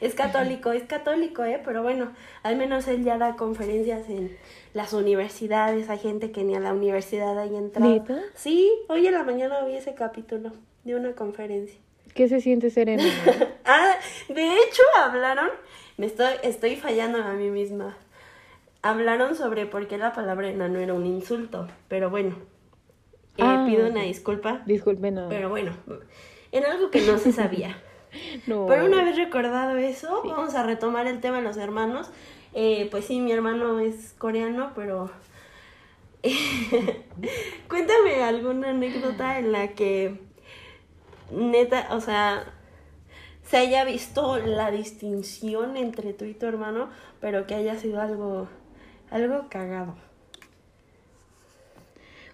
es 0.00 0.14
católico, 0.14 0.72
es 0.72 0.84
católico, 0.84 1.44
¿eh? 1.44 1.60
Pero 1.64 1.82
bueno, 1.82 2.12
al 2.42 2.56
menos 2.56 2.86
él 2.88 3.02
ya 3.04 3.18
da 3.18 3.34
conferencias 3.36 4.08
en 4.08 4.30
las 4.74 4.92
universidades. 4.92 5.88
Hay 5.90 5.98
gente 5.98 6.30
que 6.32 6.44
ni 6.44 6.54
a 6.54 6.60
la 6.60 6.72
universidad 6.72 7.38
hay 7.38 7.54
entrado. 7.56 7.90
¿Neta? 7.90 8.20
Sí, 8.34 8.70
hoy 8.88 9.06
en 9.06 9.14
la 9.14 9.22
mañana 9.24 9.64
vi 9.64 9.74
ese 9.76 9.94
capítulo 9.94 10.52
de 10.84 10.94
una 10.96 11.12
conferencia. 11.12 11.78
¿Qué 12.14 12.28
se 12.28 12.40
siente 12.40 12.70
ser 12.70 12.88
enano? 12.88 13.10
Ah, 13.64 13.94
de 14.28 14.44
hecho 14.56 14.82
hablaron, 15.00 15.48
me 15.96 16.06
estoy, 16.06 16.34
estoy 16.42 16.74
fallando 16.76 17.18
a 17.22 17.32
mí 17.34 17.48
misma. 17.48 17.96
Hablaron 18.82 19.36
sobre 19.36 19.66
por 19.66 19.86
qué 19.86 19.98
la 19.98 20.12
palabra 20.12 20.48
enano 20.50 20.80
era 20.80 20.94
un 20.94 21.06
insulto, 21.06 21.68
pero 21.86 22.10
bueno, 22.10 22.36
eh, 23.36 23.42
Ah, 23.44 23.64
pido 23.66 23.86
una 23.88 24.02
disculpa, 24.02 24.62
Disculpe, 24.66 25.12
no. 25.12 25.28
pero 25.28 25.48
bueno, 25.48 25.72
en 26.50 26.64
algo 26.66 26.90
que 26.90 27.02
no 27.02 27.18
se 27.18 27.30
sabía. 27.32 27.80
no. 28.48 28.66
Pero 28.66 28.84
una 28.86 29.04
vez 29.04 29.16
recordado 29.16 29.76
eso, 29.76 30.22
vamos 30.24 30.54
a 30.56 30.64
retomar 30.64 31.06
el 31.06 31.20
tema 31.20 31.36
de 31.36 31.44
los 31.44 31.56
hermanos. 31.56 32.10
Eh, 32.54 32.88
pues 32.90 33.06
sí, 33.06 33.20
mi 33.20 33.32
hermano 33.32 33.80
es 33.80 34.14
coreano, 34.18 34.72
pero 34.74 35.10
cuéntame 37.68 38.22
alguna 38.22 38.70
anécdota 38.70 39.38
en 39.38 39.52
la 39.52 39.68
que 39.68 40.20
neta, 41.30 41.88
o 41.90 42.00
sea, 42.00 42.44
se 43.42 43.56
haya 43.56 43.84
visto 43.84 44.38
la 44.38 44.70
distinción 44.70 45.76
entre 45.76 46.12
tú 46.12 46.24
y 46.24 46.34
tu 46.34 46.46
hermano, 46.46 46.90
pero 47.20 47.46
que 47.46 47.54
haya 47.54 47.76
sido 47.78 48.00
algo, 48.00 48.48
algo 49.10 49.46
cagado. 49.48 49.94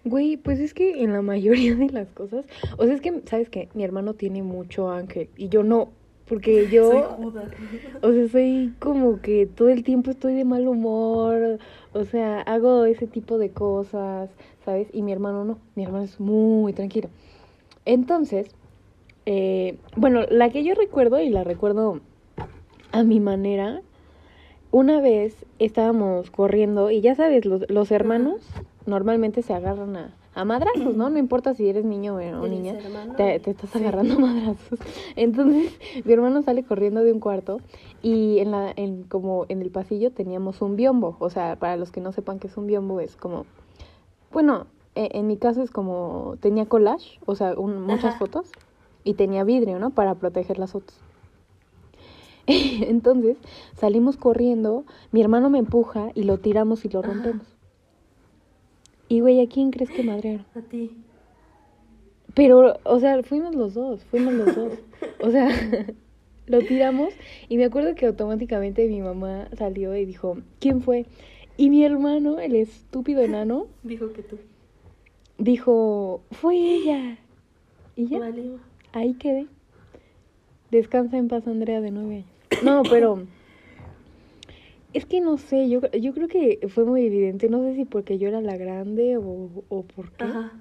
Güey, 0.04 0.36
pues 0.36 0.58
es 0.58 0.74
que 0.74 1.02
en 1.02 1.12
la 1.12 1.22
mayoría 1.22 1.74
de 1.74 1.90
las 1.90 2.08
cosas, 2.08 2.46
o 2.76 2.84
sea, 2.84 2.94
es 2.94 3.00
que, 3.00 3.22
¿sabes 3.26 3.50
qué? 3.50 3.68
Mi 3.74 3.84
hermano 3.84 4.14
tiene 4.14 4.42
mucho 4.42 4.90
ángel 4.90 5.28
y 5.36 5.48
yo 5.48 5.62
no, 5.62 5.90
porque 6.28 6.68
yo, 6.70 6.90
Soy 6.90 7.02
Judas. 7.24 7.50
o 8.02 8.12
sea, 8.12 8.28
soy 8.28 8.72
como 8.78 9.20
que 9.20 9.46
todo 9.46 9.68
el 9.68 9.82
tiempo 9.82 10.10
estoy 10.10 10.34
de 10.34 10.44
mal 10.44 10.68
humor, 10.68 11.58
o 11.92 12.04
sea, 12.04 12.40
hago 12.42 12.84
ese 12.84 13.06
tipo 13.06 13.38
de 13.38 13.50
cosas, 13.50 14.30
¿sabes? 14.64 14.88
Y 14.92 15.02
mi 15.02 15.12
hermano 15.12 15.44
no, 15.44 15.58
mi 15.74 15.84
hermano 15.84 16.04
es 16.04 16.20
muy 16.20 16.72
tranquilo. 16.72 17.08
Entonces, 17.84 18.54
eh, 19.26 19.78
bueno, 19.96 20.22
la 20.30 20.50
que 20.50 20.64
yo 20.64 20.74
recuerdo 20.74 21.20
y 21.20 21.30
la 21.30 21.44
recuerdo 21.44 22.00
a 22.92 23.02
mi 23.02 23.20
manera, 23.20 23.82
una 24.70 25.00
vez 25.00 25.46
estábamos 25.58 26.30
corriendo 26.30 26.90
y 26.90 27.00
ya 27.00 27.14
sabes, 27.14 27.44
los, 27.44 27.68
los 27.70 27.90
hermanos 27.90 28.40
normalmente 28.86 29.42
se 29.42 29.54
agarran 29.54 29.96
a, 29.96 30.14
a 30.38 30.44
madrazos, 30.44 30.94
¿no? 30.96 31.10
No 31.10 31.18
importa 31.18 31.54
si 31.54 31.68
eres 31.68 31.84
niño 31.84 32.14
o 32.14 32.20
¿Eres 32.20 32.40
niña, 32.40 32.74
te, 33.16 33.40
te 33.40 33.50
estás 33.50 33.74
agarrando 33.76 34.14
a 34.14 34.18
madrazos. 34.18 34.78
Entonces, 35.16 35.72
mi 36.04 36.12
hermano 36.12 36.42
sale 36.42 36.64
corriendo 36.64 37.02
de 37.02 37.12
un 37.12 37.20
cuarto 37.20 37.58
y 38.02 38.38
en 38.38 38.50
la, 38.52 38.72
en, 38.76 39.02
como 39.04 39.46
en 39.48 39.62
el 39.62 39.70
pasillo 39.70 40.12
teníamos 40.12 40.62
un 40.62 40.76
biombo. 40.76 41.16
O 41.20 41.30
sea, 41.30 41.56
para 41.56 41.76
los 41.76 41.90
que 41.90 42.00
no 42.00 42.12
sepan 42.12 42.38
qué 42.38 42.46
es 42.46 42.56
un 42.56 42.66
biombo, 42.66 43.00
es 43.00 43.16
como, 43.16 43.46
bueno, 44.32 44.66
e- 44.94 45.10
en 45.14 45.26
mi 45.26 45.36
caso 45.36 45.62
es 45.62 45.70
como, 45.70 46.36
tenía 46.40 46.66
collage, 46.66 47.18
o 47.26 47.34
sea, 47.34 47.54
un- 47.58 47.82
muchas 47.82 48.14
Ajá. 48.14 48.18
fotos 48.18 48.52
y 49.04 49.14
tenía 49.14 49.44
vidrio, 49.44 49.78
¿no? 49.78 49.90
Para 49.90 50.14
proteger 50.16 50.58
las 50.58 50.72
fotos. 50.72 51.00
Entonces 52.46 53.36
salimos 53.74 54.16
corriendo, 54.16 54.84
mi 55.12 55.20
hermano 55.20 55.50
me 55.50 55.58
empuja 55.58 56.10
y 56.14 56.22
lo 56.24 56.38
tiramos 56.38 56.84
y 56.84 56.88
lo 56.88 57.00
Ajá. 57.00 57.12
Y 59.08 59.20
güey, 59.20 59.40
¿a 59.40 59.48
quién 59.48 59.70
crees 59.70 59.90
que 59.90 60.02
madrearon? 60.02 60.44
A 60.54 60.60
ti. 60.60 60.90
Pero, 62.34 62.78
o 62.84 63.00
sea, 63.00 63.22
fuimos 63.22 63.54
los 63.54 63.74
dos, 63.74 64.04
fuimos 64.04 64.34
los 64.34 64.54
dos. 64.54 64.72
O 65.22 65.30
sea, 65.30 65.48
lo 66.46 66.60
tiramos 66.60 67.14
y 67.48 67.56
me 67.56 67.64
acuerdo 67.64 67.94
que 67.94 68.06
automáticamente 68.06 68.86
mi 68.88 69.00
mamá 69.00 69.48
salió 69.56 69.96
y 69.96 70.04
dijo, 70.04 70.38
¿quién 70.60 70.82
fue? 70.82 71.06
Y 71.56 71.70
mi 71.70 71.84
hermano, 71.84 72.38
el 72.38 72.54
estúpido 72.54 73.22
enano, 73.22 73.66
Dijo 73.82 74.12
que 74.12 74.22
tú. 74.22 74.38
dijo, 75.38 76.20
fue 76.30 76.56
ella. 76.56 77.18
Y 77.96 78.06
ya, 78.06 78.20
ahí 78.92 79.14
quedé. 79.14 79.46
Descansa 80.70 81.16
en 81.16 81.28
paz, 81.28 81.46
Andrea, 81.48 81.80
de 81.80 81.90
nueve 81.90 82.14
años. 82.16 82.62
No, 82.62 82.82
pero 82.88 83.24
es 84.98 85.06
que 85.06 85.20
no 85.20 85.38
sé, 85.38 85.68
yo, 85.68 85.80
yo 85.92 86.12
creo 86.12 86.28
que 86.28 86.68
fue 86.68 86.84
muy 86.84 87.04
evidente, 87.06 87.48
no 87.48 87.62
sé 87.62 87.74
si 87.74 87.84
porque 87.84 88.18
yo 88.18 88.28
era 88.28 88.40
la 88.40 88.56
grande 88.56 89.16
o, 89.16 89.48
o 89.68 89.82
por 89.84 90.10
qué. 90.12 90.24
Ajá. 90.24 90.52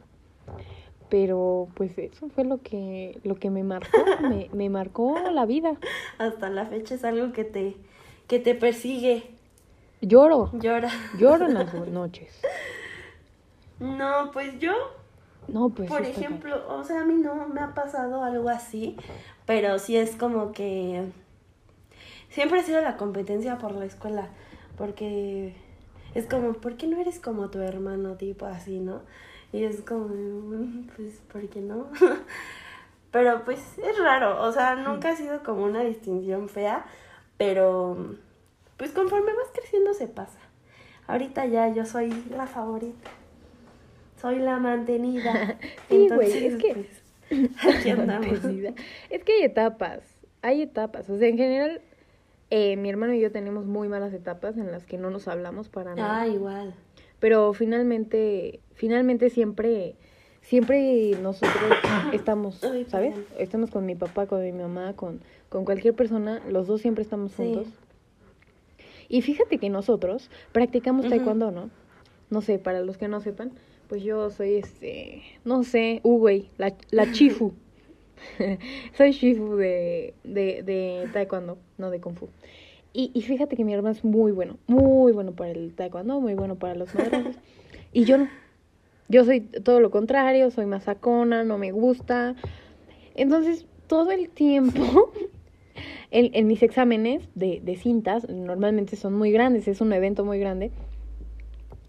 Pero 1.10 1.70
pues 1.75 1.98
eso 1.98 2.27
fue 2.29 2.44
lo 2.44 2.62
que, 2.62 3.20
lo 3.24 3.36
que 3.36 3.50
me 3.50 3.63
marcó, 3.63 3.98
me, 4.22 4.50
me 4.53 4.70
marcó 4.70 5.17
la 5.32 5.46
vida. 5.46 5.77
Hasta 6.17 6.50
la 6.50 6.65
fecha 6.65 6.96
es 6.96 7.03
algo 7.03 7.32
que 7.32 7.44
te, 7.46 7.75
que 8.27 8.39
te 8.39 8.56
persigue. 8.56 9.24
Lloro, 10.01 10.51
Llora. 10.53 10.89
lloro 11.17 11.48
en 11.48 11.53
las 11.56 11.74
noches. 11.89 12.39
No, 13.79 14.32
pues 14.32 14.60
yo, 14.60 14.74
No, 15.48 15.70
pues. 15.70 15.89
por 15.89 16.01
ejemplo, 16.03 16.56
o 16.70 16.84
sea, 16.84 17.01
a 17.01 17.06
mí 17.06 17.15
no 17.15 17.48
me 17.48 17.62
ha 17.62 17.74
pasado 17.74 18.24
algo 18.24 18.50
así, 18.50 18.96
pero 19.46 19.79
sí 19.79 19.96
es 19.98 20.15
como 20.15 20.51
que 20.51 21.03
siempre 22.29 22.60
ha 22.60 22.63
sido 22.63 22.81
la 22.81 22.98
competencia 22.98 23.57
por 23.57 23.74
la 23.74 23.86
escuela, 23.86 24.29
porque 24.77 25.53
es 26.15 26.25
como, 26.25 26.53
¿por 26.53 26.75
qué 26.77 26.88
no 26.88 27.00
eres 27.00 27.19
como 27.19 27.50
tu 27.50 27.60
hermano, 27.60 28.15
tipo 28.15 28.46
así, 28.46 28.79
no? 28.79 29.01
Y 29.53 29.63
es 29.63 29.81
como, 29.81 30.07
"Mm, 30.10 30.88
pues, 30.96 31.22
¿por 31.31 31.48
qué 31.50 31.62
no? 31.62 31.88
Pero 33.12 33.46
pues 33.46 33.60
es 33.77 33.98
raro, 34.00 34.43
o 34.43 34.51
sea, 34.51 34.75
nunca 34.75 35.10
ha 35.12 35.15
sido 35.15 35.41
como 35.41 35.63
una 35.63 35.81
distinción 35.81 36.50
fea, 36.50 36.86
pero 37.38 38.15
pues 38.75 38.91
conforme 38.91 39.34
vas 39.34 39.48
creciendo 39.53 39.93
se 39.93 40.07
pasa. 40.07 40.38
Ahorita 41.07 41.46
ya 41.46 41.69
yo 41.69 41.86
soy 41.86 42.12
la 42.29 42.48
favorita. 42.48 43.10
Soy 44.22 44.39
la 44.39 44.57
mantenida. 44.60 45.57
Sí, 45.89 46.10
güey, 46.15 46.46
es 46.48 46.55
que- 46.57 46.74
pues, 46.74 47.75
aquí 47.77 47.89
andamos. 47.89 48.39
Es 49.10 49.24
que 49.24 49.34
hay 49.34 49.43
etapas, 49.43 50.01
hay 50.41 50.62
etapas. 50.63 51.10
O 51.10 51.17
sea, 51.17 51.29
en 51.29 51.38
general, 51.38 51.81
Eh, 52.50 52.77
mi 52.77 52.89
hermano 52.89 53.13
y 53.13 53.20
yo 53.20 53.32
tenemos 53.32 53.66
muy 53.66 53.89
malas 53.89 54.13
etapas 54.13 54.58
en 54.58 54.72
las 54.72 54.86
que 54.86 54.98
no 54.98 55.10
nos 55.10 55.27
hablamos 55.27 55.68
para 55.70 55.96
nada. 55.96 56.22
Ah, 56.22 56.27
igual. 56.27 56.74
Pero 57.20 57.51
finalmente, 57.54 58.60
finalmente 58.74 59.30
siempre, 59.30 59.96
siempre 60.42 61.12
nosotros 61.22 61.56
estamos, 62.13 62.63
Ay, 62.63 62.86
¿sabes? 62.89 63.16
Estamos 63.38 63.70
con 63.72 63.86
mi 63.86 63.96
papá, 63.96 64.27
con 64.27 64.42
mi 64.44 64.51
mamá, 64.54 64.94
con, 64.96 65.20
con 65.50 65.66
cualquier 65.66 65.94
persona, 65.94 66.42
los 66.48 66.68
dos 66.68 66.82
siempre 66.82 67.01
estamos 67.04 67.32
Sí. 67.32 67.38
juntos. 67.38 67.68
Y 69.10 69.22
fíjate 69.22 69.58
que 69.58 69.70
nosotros 69.70 70.30
practicamos 70.51 71.08
taekwondo, 71.10 71.51
¿no? 71.51 71.70
No 72.30 72.42
sé, 72.42 72.60
para 72.60 72.82
los 72.82 72.98
que 72.98 73.08
no 73.08 73.22
sepan, 73.22 73.51
pues 73.88 74.04
yo 74.04 74.30
soy 74.30 74.56
este, 74.56 75.24
no 75.46 75.63
sé, 75.63 76.01
Uwei, 76.04 76.50
la, 76.58 76.74
la 76.92 77.12
chifu. 77.13 77.54
soy 78.97 79.13
chifu 79.13 79.55
de, 79.55 80.13
de, 80.24 80.63
de 80.63 81.07
taekwondo, 81.13 81.57
no 81.77 81.89
de 81.91 82.00
kung 82.00 82.15
fu. 82.15 82.29
Y, 82.93 83.12
y 83.13 83.21
fíjate 83.21 83.55
que 83.55 83.63
mi 83.63 83.74
hermano 83.74 83.95
es 83.95 84.03
muy 84.03 84.31
bueno, 84.31 84.57
muy 84.67 85.12
bueno 85.12 85.33
para 85.33 85.51
el 85.51 85.74
taekwondo, 85.75 86.19
muy 86.19 86.33
bueno 86.33 86.55
para 86.55 86.75
los 86.75 86.93
madrazos. 86.95 87.36
y 87.93 88.05
yo 88.05 88.17
no. 88.17 88.27
Yo 89.09 89.24
soy 89.24 89.41
todo 89.41 89.79
lo 89.79 89.89
contrario, 89.89 90.51
soy 90.51 90.65
más 90.65 90.83
sacona, 90.83 91.43
no 91.43 91.57
me 91.57 91.71
gusta. 91.71 92.36
Entonces, 93.15 93.65
todo 93.88 94.12
el 94.12 94.29
tiempo, 94.29 95.13
en, 96.12 96.29
en 96.33 96.47
mis 96.47 96.62
exámenes 96.62 97.24
de, 97.33 97.62
de 97.63 97.75
cintas, 97.77 98.27
normalmente 98.27 98.97
son 98.97 99.13
muy 99.13 99.31
grandes, 99.31 99.67
es 99.67 99.79
un 99.79 99.93
evento 99.93 100.25
muy 100.25 100.39
grande. 100.39 100.71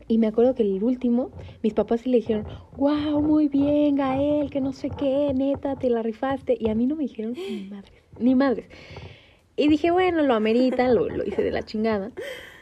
Y 0.09 0.17
me 0.19 0.27
acuerdo 0.27 0.55
que 0.55 0.63
el 0.63 0.83
último, 0.83 1.31
mis 1.63 1.75
papás 1.75 2.01
sí 2.01 2.09
le 2.09 2.17
dijeron, 2.17 2.47
wow, 2.77 3.21
muy 3.21 3.49
bien, 3.49 3.95
Gael, 3.97 4.51
que 4.51 4.61
no 4.61 4.73
sé 4.73 4.91
qué, 4.91 5.33
neta, 5.35 5.77
te 5.77 5.91
la 5.91 6.03
rifaste. 6.03 6.57
Y 6.59 6.71
a 6.71 6.75
mí 6.75 6.87
no 6.87 6.97
me 6.97 7.03
dijeron 7.03 7.35
ni 7.35 7.69
madres, 7.71 8.03
ni 8.19 8.35
madres. 8.35 8.67
Y 9.57 9.69
dije, 9.69 9.91
bueno, 9.91 10.23
lo 10.23 10.35
amerita, 10.35 10.89
lo, 10.89 11.09
lo 11.09 11.25
hice 11.25 11.43
de 11.43 11.51
la 11.51 11.63
chingada. 11.63 12.11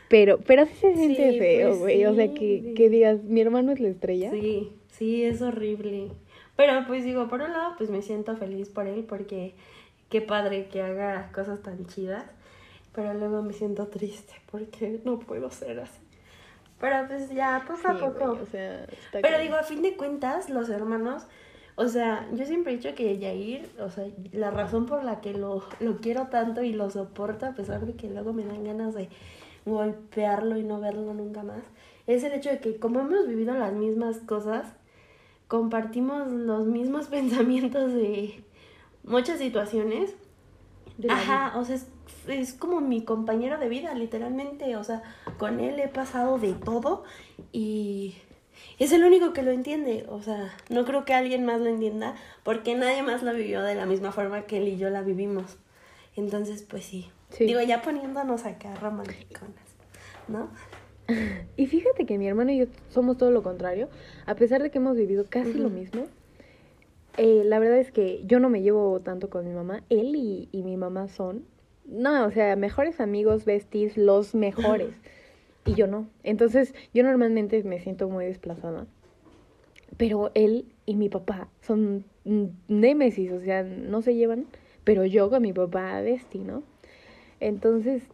Pero, 0.09 0.39
pero 0.39 0.67
sí 0.67 0.75
se 0.75 0.95
siente 0.95 1.33
Sí, 1.33 1.39
feo, 1.39 1.69
pues 1.69 1.79
güey. 1.81 2.05
O 2.07 2.15
sea, 2.15 2.33
que, 2.35 2.73
que 2.77 2.89
digas, 2.89 3.23
mi 3.25 3.41
hermano 3.41 3.73
es 3.73 3.81
la 3.81 3.89
estrella. 3.89 4.31
Sí, 4.31 4.73
sí, 4.89 5.25
es 5.25 5.43
horrible. 5.43 6.11
Pero 6.57 6.85
pues 6.87 7.05
digo, 7.05 7.29
por 7.29 7.43
un 7.43 7.53
lado, 7.53 7.75
pues 7.77 7.91
me 7.91 8.03
siento 8.03 8.37
feliz 8.37 8.71
por 8.71 8.87
él 8.87 9.05
porque 9.05 9.55
qué 10.09 10.21
padre 10.21 10.69
que 10.69 10.81
haga 10.83 11.31
cosas 11.33 11.63
tan 11.63 11.87
chidas. 11.87 12.25
Pero 12.95 13.13
luego 13.15 13.43
me 13.43 13.53
siento 13.53 13.89
triste 13.89 14.35
porque 14.51 15.01
no 15.05 15.19
puedo 15.19 15.51
ser 15.51 15.81
así. 15.81 16.01
Pero 16.81 17.07
pues 17.07 17.31
ya, 17.31 17.65
poco 17.67 17.89
a 17.89 17.99
poco. 17.99 18.29
güey, 18.31 18.43
o 18.43 18.47
sea, 18.47 18.85
está 18.85 19.21
Pero 19.23 19.39
digo, 19.39 19.57
a 19.57 19.63
fin 19.63 19.83
de 19.83 19.97
cuentas, 19.97 20.51
los 20.51 20.69
hermanos, 20.69 21.27
o 21.75 21.89
sea, 21.89 22.29
yo 22.33 22.45
siempre 22.45 22.73
he 22.73 22.77
dicho 22.77 22.95
que 22.95 23.19
Yair, 23.19 23.71
o 23.81 23.91
sea, 23.91 24.07
la 24.33 24.51
razón 24.51 24.87
por 24.87 25.05
la 25.05 25.21
que 25.21 25.33
lo, 25.33 25.63
lo 25.81 25.97
quiero 25.99 26.27
tanto 26.29 26.63
y 26.63 26.73
lo 26.73 26.91
soporto, 26.91 27.47
a 27.47 27.53
pesar 27.53 27.87
de 27.87 27.95
que 27.95 28.09
luego 28.09 28.33
me 28.33 28.45
dan 28.45 28.65
ganas 28.65 28.95
de 28.95 29.09
golpearlo 29.65 30.57
y 30.57 30.63
no 30.63 30.81
verlo 30.81 31.13
nunca 31.15 31.43
más, 31.43 31.63
es 32.07 32.23
el 32.25 32.33
hecho 32.33 32.51
de 32.51 32.61
que 32.61 32.77
como 32.79 33.01
hemos 33.01 33.27
vivido 33.27 33.55
las 33.55 33.73
mismas 33.73 34.19
cosas, 34.19 34.67
compartimos 35.49 36.29
los 36.31 36.67
mismos 36.67 37.07
pensamientos 37.11 37.93
de 37.93 38.45
muchas 39.05 39.39
situaciones. 39.39 40.15
De 40.99 41.11
Ajá, 41.11 41.53
o 41.59 41.65
sea, 41.65 41.77
es, 41.77 41.87
es 42.29 42.55
como 42.55 42.81
mi 42.81 43.05
compañero 43.05 43.59
de 43.59 43.69
vida, 43.69 43.95
literalmente. 43.95 44.77
O 44.77 44.85
sea, 44.85 45.03
con 45.39 45.61
él 45.61 45.79
he 45.79 45.89
pasado 45.89 46.39
de 46.39 46.53
todo 46.55 47.05
y 47.53 48.17
es 48.79 48.93
el 48.93 49.05
único 49.05 49.33
que 49.33 49.43
lo 49.43 49.51
entiende. 49.51 50.07
O 50.09 50.23
sea, 50.23 50.55
no 50.69 50.85
creo 50.85 51.05
que 51.05 51.15
alguien 51.15 51.45
más 51.45 51.61
lo 51.61 51.69
entienda 51.69 52.15
porque 52.43 52.75
nadie 52.75 53.03
más 53.03 53.23
lo 53.23 53.35
vivió 53.35 53.63
de 53.63 53.75
la 53.75 53.87
misma 53.87 54.13
forma 54.13 54.43
que 54.43 54.59
él 54.59 54.69
y 54.69 54.77
yo 54.77 54.91
la 54.91 55.03
vivimos. 55.03 55.59
Entonces, 56.17 56.63
pues 56.63 56.85
sí. 56.85 57.11
Sí. 57.31 57.45
Digo, 57.45 57.61
ya 57.61 57.83
poniéndonos 57.83 58.45
acá 58.45 58.75
romanticonas, 58.77 59.55
¿no? 60.29 60.49
Y 61.57 61.67
fíjate 61.67 62.05
que 62.05 62.19
mi 62.19 62.27
hermano 62.27 62.51
y 62.51 62.59
yo 62.59 62.67
somos 62.89 63.17
todo 63.17 63.31
lo 63.31 63.43
contrario. 63.43 63.89
A 64.27 64.35
pesar 64.35 64.63
de 64.63 64.71
que 64.71 64.79
hemos 64.79 64.97
vivido 64.97 65.25
casi 65.29 65.55
lo 65.55 65.71
mismo, 65.71 66.07
eh, 67.17 67.43
la 67.45 67.59
verdad 67.59 67.79
es 67.79 67.91
que 67.91 68.23
yo 68.25 68.41
no 68.41 68.49
me 68.49 68.63
llevo 68.63 69.01
tanto 69.01 69.31
con 69.31 69.47
mi 69.47 69.55
mamá. 69.55 69.83
Él 69.89 70.15
y, 70.17 70.49
y 70.53 70.63
mi 70.63 70.77
mamá 70.77 71.09
son, 71.09 71.45
no, 71.87 72.27
o 72.27 72.31
sea, 72.31 72.57
mejores 72.57 73.01
amigos, 73.01 73.45
besties, 73.45 73.97
los 73.97 74.35
mejores. 74.35 74.91
Y 75.65 75.75
yo 75.75 75.87
no. 75.87 76.07
Entonces, 76.23 76.75
yo 76.95 77.03
normalmente 77.03 77.63
me 77.65 77.81
siento 77.81 78.09
muy 78.09 78.27
desplazada. 78.27 78.87
Pero 79.97 80.31
él 80.35 80.67
y 80.85 80.97
mi 80.97 81.09
papá 81.09 81.49
son 81.61 82.05
némesis, 82.69 83.33
o 83.33 83.41
sea, 83.41 83.63
no 83.63 84.03
se 84.03 84.15
llevan. 84.15 84.47
Pero 84.85 85.05
yo 85.05 85.31
con 85.31 85.43
mi 85.43 85.53
papá, 85.53 86.01
bestie, 86.01 86.43
¿no? 86.43 86.63
Entonces, 87.41 88.05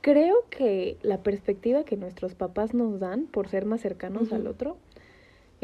creo 0.00 0.44
que 0.50 0.96
la 1.02 1.22
perspectiva 1.22 1.84
que 1.84 1.96
nuestros 1.96 2.34
papás 2.34 2.74
nos 2.74 3.00
dan 3.00 3.26
por 3.26 3.48
ser 3.48 3.66
más 3.66 3.80
cercanos 3.80 4.32
al 4.32 4.46
otro 4.46 4.76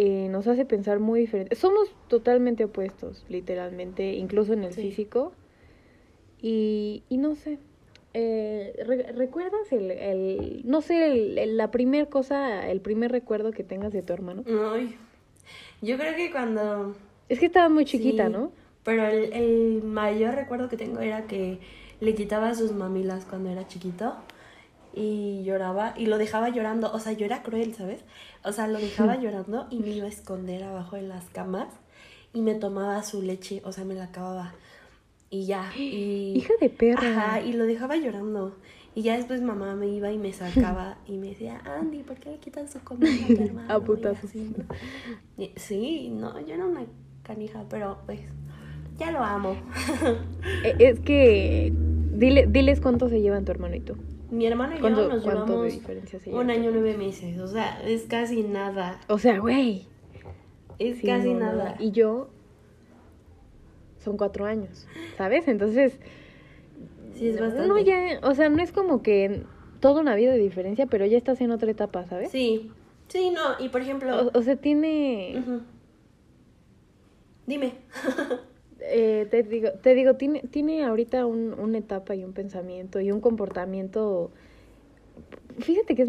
eh, 0.05 0.27
nos 0.29 0.49
hace 0.49 0.65
pensar 0.65 0.99
muy 0.99 1.21
diferente. 1.21 1.55
Somos 1.55 1.95
totalmente 2.09 2.65
opuestos, 2.65 3.25
literalmente, 3.29 4.15
incluso 4.15 4.53
en 4.53 4.65
el 4.65 4.73
Sí. 4.73 4.83
físico. 4.83 5.33
Y, 6.41 7.05
y 7.09 7.19
no 7.19 7.35
sé. 7.37 7.59
eh, 8.15 8.75
re- 8.85 9.13
¿Recuerdas 9.13 9.71
el, 9.73 9.91
el- 9.91 10.63
no 10.65 10.83
sé, 10.83 11.07
el- 11.07 11.39
el- 11.39 11.57
la 11.57 11.71
primer 11.71 12.09
cosa, 12.11 12.69
el 12.69 12.81
primer 12.83 13.11
recuerdo 13.11 13.53
que 13.53 13.65
tengas 13.65 13.91
de 13.93 14.03
tu 14.03 14.13
hermano? 14.13 14.45
Ay, 14.75 14.97
yo 15.81 15.97
creo 15.97 16.15
que 16.15 16.31
cuando 16.31 16.95
Es 17.31 17.39
que 17.39 17.47
estaba 17.47 17.69
muy 17.71 17.85
chiquita, 17.87 18.27
Sí, 18.27 18.33
¿no? 18.33 18.53
Pero 18.85 19.07
el, 19.07 19.33
el 19.33 19.83
mayor 19.85 20.35
recuerdo 20.35 20.69
que 20.69 20.77
tengo 20.77 21.01
era 21.01 21.27
que 21.27 21.61
le 22.01 22.15
quitaba 22.15 22.55
sus 22.55 22.73
mamilas 22.73 23.25
cuando 23.25 23.49
era 23.49 23.67
chiquito 23.67 24.15
y 24.95 25.43
lloraba 25.45 25.95
y 25.97 26.07
lo 26.07 26.19
dejaba 26.19 26.49
llorando. 26.51 26.93
O 26.93 26.99
sea, 27.01 27.13
yo 27.13 27.25
era 27.27 27.43
cruel, 27.43 27.75
¿sabes? 27.75 28.01
O 28.45 28.53
sea, 28.53 28.69
lo 28.69 28.79
dejaba 28.79 29.17
llorando 29.21 29.67
y 29.71 29.79
me 29.79 29.91
iba 29.91 30.07
a 30.07 30.11
esconder 30.11 30.65
abajo 30.65 30.97
de 30.97 31.03
las 31.03 31.25
camas 31.31 31.69
y 32.35 32.43
me 32.43 32.55
tomaba 32.55 33.03
su 33.03 33.23
leche, 33.23 33.61
o 33.65 33.73
sea, 33.73 33.85
me 33.85 33.95
la 33.95 34.05
acababa. 34.05 34.55
Y 35.31 35.47
ya, 35.47 35.71
y... 35.77 36.35
Hija 36.37 36.55
de 36.61 36.69
perra. 36.71 37.01
Ajá, 37.37 37.41
y 37.41 37.53
lo 37.55 37.65
dejaba 37.65 37.97
llorando. 37.97 38.57
Y 38.95 39.01
ya 39.03 39.17
después 39.17 39.41
mamá 39.41 39.75
me 39.75 39.89
iba 39.89 40.13
y 40.13 40.19
me 40.19 40.33
sacaba 40.35 40.99
y 41.07 41.17
me 41.17 41.29
decía, 41.29 41.63
Andy, 41.65 42.03
¿por 42.03 42.17
qué 42.19 42.31
le 42.33 42.39
quitas 42.39 42.71
su 42.71 42.81
comida 42.81 43.09
a 43.25 43.35
tu 43.35 43.43
hermano? 43.47 43.73
A 43.75 43.81
putazos. 43.81 44.25
así, 44.31 44.53
¿no? 44.57 44.65
Y- 45.43 45.53
Sí, 45.57 46.11
no, 46.11 46.39
yo 46.41 46.55
era 46.55 46.67
una 46.67 46.83
canija, 47.23 47.65
pero 47.71 47.99
pues 48.05 48.21
ya 48.99 49.11
lo 49.11 49.21
amo. 49.25 49.57
Eh, 50.65 50.77
Es 50.79 51.01
que, 51.01 51.73
dile, 52.13 52.47
diles 52.47 52.81
cuánto 52.83 53.09
se 53.09 53.21
llevan 53.23 53.45
tu 53.47 53.53
hermano 53.53 53.75
y 53.77 53.81
tú. 53.81 53.95
Mi 54.33 54.47
hermano 54.47 54.73
y 54.73 54.77
yo 54.77 54.81
¿Cuánto, 54.81 55.09
nos 55.09 55.23
de 55.23 55.29
llevamos 55.31 55.73
diferencia 55.73 56.19
se 56.19 56.31
un 56.31 56.51
año 56.51 56.71
nueve 56.73 56.97
meses, 56.97 57.39
o 57.39 57.47
sea, 57.47 57.83
es 57.87 58.05
casi 58.05 58.43
nada, 58.43 58.99
O 59.09 59.19
sea, 59.19 59.39
güey. 59.39 59.87
es 60.79 60.99
Sí, 61.01 61.07
casi 61.07 61.35
no, 61.35 61.41
nada. 61.41 61.77
Y 61.79 61.91
yo 61.91 62.31
son 63.99 64.17
cuatro 64.17 64.47
años, 64.47 64.87
¿sabes? 65.19 65.47
Entonces, 65.49 65.99
Sí, 67.15 67.29
es 67.29 67.39
bastante. 67.39 67.69
no 67.69 67.79
ya, 67.79 68.21
o 68.23 68.35
sea, 68.35 68.49
no 68.49 68.63
es 68.63 68.73
como 68.73 69.03
que 69.03 69.45
toda 69.81 70.01
una 70.01 70.15
vida 70.15 70.33
de 70.33 70.39
diferencia, 70.39 70.87
pero 70.87 71.05
ya 71.05 71.19
estás 71.19 71.39
en 71.43 71.51
otra 71.51 71.71
etapa, 71.71 72.07
¿sabes? 72.07 72.31
Sí, 72.31 72.73
sí, 73.09 73.33
no, 73.33 73.63
y 73.63 73.69
por 73.69 73.83
ejemplo, 73.83 74.31
O, 74.33 74.39
o 74.39 74.43
sea, 74.43 74.57
tiene, 74.57 75.43
dime. 77.47 77.75
eh, 78.85 79.27
te 79.31 79.43
digo, 79.43 79.71
te 79.83 79.95
digo, 79.95 80.15
tiene, 80.15 80.41
tiene 80.51 80.85
ahorita 80.85 81.27
un, 81.27 81.55
una 81.59 81.79
etapa 81.79 82.15
y 82.15 82.25
un 82.25 82.33
pensamiento 82.33 83.01
y 83.01 83.13
un 83.13 83.21
comportamiento. 83.21 84.31
Fíjate 85.59 85.95
que 85.95 86.03
es, 86.03 86.09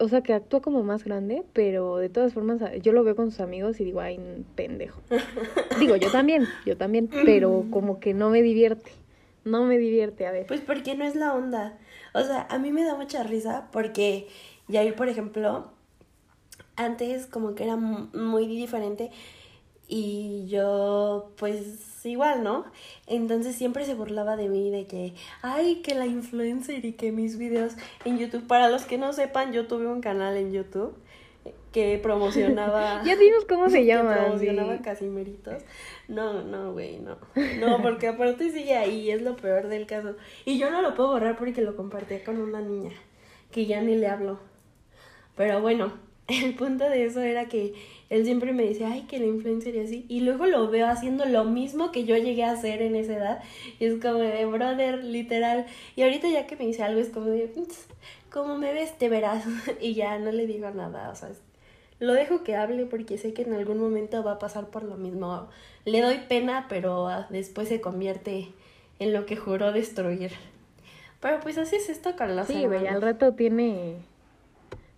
o, 0.00 0.08
sea, 0.08 0.22
que 0.22 0.34
actúa 0.34 0.60
como 0.60 0.82
más 0.82 1.04
grande, 1.04 1.44
pero 1.52 1.96
de 1.98 2.08
todas 2.08 2.34
formas 2.34 2.60
a- 2.60 2.74
yo 2.76 2.92
lo 2.92 3.04
veo 3.04 3.14
con 3.14 3.30
sus 3.30 3.40
amigos 3.40 3.78
y 3.80 3.84
digo, 3.84 4.00
ay, 4.00 4.18
pendejo. 4.56 5.00
digo, 5.78 5.96
yo 5.96 6.10
también, 6.10 6.48
yo 6.66 6.76
también, 6.76 7.08
pero 7.24 7.66
como 7.70 8.00
que 8.00 8.14
no 8.14 8.30
me 8.30 8.42
divierte, 8.42 8.90
no 9.44 9.64
me 9.64 9.78
divierte, 9.78 10.26
a 10.26 10.32
ver. 10.32 10.46
Pues 10.46 10.60
porque 10.60 10.96
no 10.96 11.04
es 11.04 11.14
la 11.14 11.34
onda. 11.34 11.78
O 12.14 12.20
sea, 12.22 12.46
a 12.50 12.58
mí 12.58 12.72
me 12.72 12.84
da 12.84 12.96
mucha 12.96 13.22
risa 13.22 13.68
porque 13.72 14.26
Yair, 14.68 14.94
por 14.96 15.08
ejemplo, 15.08 15.70
antes 16.76 17.26
como 17.26 17.54
que 17.54 17.64
era 17.64 17.76
mu- 17.76 18.08
muy 18.12 18.46
diferente 18.46 19.10
y 19.88 20.46
yo 20.48 21.30
pues 21.36 22.04
igual, 22.06 22.42
¿no? 22.42 22.64
Entonces 23.06 23.56
siempre 23.56 23.84
se 23.84 23.94
burlaba 23.94 24.36
de 24.36 24.48
mí 24.48 24.70
de 24.70 24.86
que, 24.86 25.14
ay, 25.42 25.76
que 25.76 25.94
la 25.94 26.06
influencer 26.06 26.84
y 26.84 26.92
que 26.92 27.12
mis 27.12 27.38
videos 27.38 27.74
en 28.04 28.18
YouTube, 28.18 28.46
para 28.46 28.68
los 28.68 28.84
que 28.84 28.98
no 28.98 29.12
sepan, 29.12 29.52
yo 29.52 29.66
tuve 29.66 29.86
un 29.86 30.00
canal 30.00 30.36
en 30.36 30.52
YouTube 30.52 30.94
que 31.72 31.98
promocionaba... 32.02 33.02
Ya 33.04 33.16
dinos 33.16 33.44
cómo 33.46 33.68
se 33.68 33.84
llama. 33.86 34.16
promocionaba 34.16 34.76
sí. 34.76 34.82
casimeritos. 34.82 35.62
No, 36.08 36.42
no, 36.42 36.72
güey, 36.72 37.00
no. 37.00 37.16
No, 37.58 37.82
porque 37.82 38.08
aparte 38.08 38.50
sigue 38.50 38.76
ahí, 38.76 39.10
es 39.10 39.22
lo 39.22 39.36
peor 39.36 39.68
del 39.68 39.86
caso. 39.86 40.14
Y 40.44 40.58
yo 40.58 40.70
no 40.70 40.82
lo 40.82 40.94
puedo 40.94 41.10
borrar 41.10 41.36
porque 41.36 41.62
lo 41.62 41.76
compartí 41.76 42.18
con 42.18 42.40
una 42.40 42.60
niña, 42.60 42.92
que 43.50 43.66
ya 43.66 43.80
ni 43.80 43.96
le 43.96 44.06
hablo. 44.06 44.38
Pero 45.36 45.60
bueno, 45.60 45.92
el 46.28 46.54
punto 46.54 46.84
de 46.88 47.04
eso 47.04 47.20
era 47.20 47.48
que 47.48 47.74
él 48.10 48.24
siempre 48.24 48.52
me 48.52 48.64
decía, 48.64 48.90
ay, 48.92 49.02
que 49.02 49.18
la 49.18 49.26
influencer 49.26 49.74
y 49.74 49.80
así. 49.80 50.06
Y 50.08 50.20
luego 50.20 50.46
lo 50.46 50.68
veo 50.68 50.86
haciendo 50.86 51.24
lo 51.24 51.44
mismo 51.44 51.90
que 51.90 52.04
yo 52.04 52.16
llegué 52.16 52.44
a 52.44 52.52
hacer 52.52 52.82
en 52.82 52.94
esa 52.96 53.14
edad. 53.14 53.42
Y 53.80 53.86
es 53.86 54.00
como 54.00 54.18
de, 54.18 54.44
brother, 54.46 55.02
literal. 55.02 55.66
Y 55.96 56.02
ahorita 56.02 56.28
ya 56.28 56.46
que 56.46 56.56
me 56.56 56.66
dice 56.66 56.82
algo 56.82 57.00
es 57.00 57.08
como 57.08 57.26
de, 57.26 57.50
como 58.30 58.58
me 58.58 58.72
ves, 58.72 58.96
te 58.98 59.08
verás. 59.08 59.44
y 59.80 59.94
ya 59.94 60.18
no 60.18 60.32
le 60.32 60.46
digo 60.46 60.70
nada, 60.70 61.10
o 61.10 61.14
sea, 61.14 61.30
lo 62.00 62.12
dejo 62.12 62.42
que 62.42 62.56
hable 62.56 62.84
porque 62.86 63.18
sé 63.18 63.32
que 63.32 63.42
en 63.42 63.54
algún 63.54 63.78
momento 63.78 64.22
va 64.22 64.32
a 64.32 64.38
pasar 64.38 64.66
por 64.66 64.82
lo 64.82 64.96
mismo. 64.96 65.48
Le 65.84 66.00
doy 66.00 66.18
pena, 66.28 66.66
pero 66.68 67.08
ah, 67.08 67.26
después 67.30 67.68
se 67.68 67.80
convierte 67.80 68.48
en 68.98 69.12
lo 69.12 69.26
que 69.26 69.36
juró 69.36 69.72
destruir. 69.72 70.32
Pero 71.20 71.40
pues 71.40 71.56
así 71.56 71.76
es 71.76 71.88
esto 71.88 72.16
con 72.16 72.36
los 72.36 72.46
Sí, 72.46 72.66
güey, 72.66 72.86
al 72.86 73.00
rato 73.00 73.32
tiene 73.32 73.96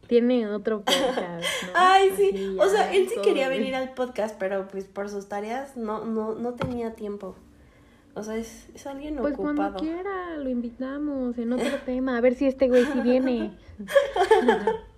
tiene 0.07 0.49
otro 0.49 0.83
podcast. 0.83 1.45
Ay, 1.75 2.13
sí. 2.17 2.57
o 2.59 2.69
sea, 2.69 2.93
él 2.93 3.09
sí 3.09 3.17
quería 3.23 3.49
venir 3.49 3.75
al 3.75 3.95
podcast, 3.95 4.37
pero 4.39 4.69
pues 4.69 4.85
por 4.85 5.09
sus 5.09 5.29
tareas 5.29 5.77
no, 5.77 6.05
no, 6.05 6.35
no 6.35 6.55
tenía 6.55 6.95
tiempo. 6.95 7.37
O 8.15 8.23
sea, 8.23 8.37
es, 8.37 8.67
es 8.75 8.87
alguien 8.87 9.17
pues 9.17 9.35
ocupado. 9.35 9.55
Pues 9.55 9.73
cuando 9.73 9.79
quiera, 9.79 10.37
lo 10.39 10.49
invitamos 10.49 11.37
en 11.37 11.53
otro 11.53 11.79
tema. 11.85 12.17
A 12.17 12.21
ver 12.21 12.35
si 12.35 12.47
este 12.47 12.69
güey 12.69 12.85
sí 12.87 13.01
viene. 13.01 13.53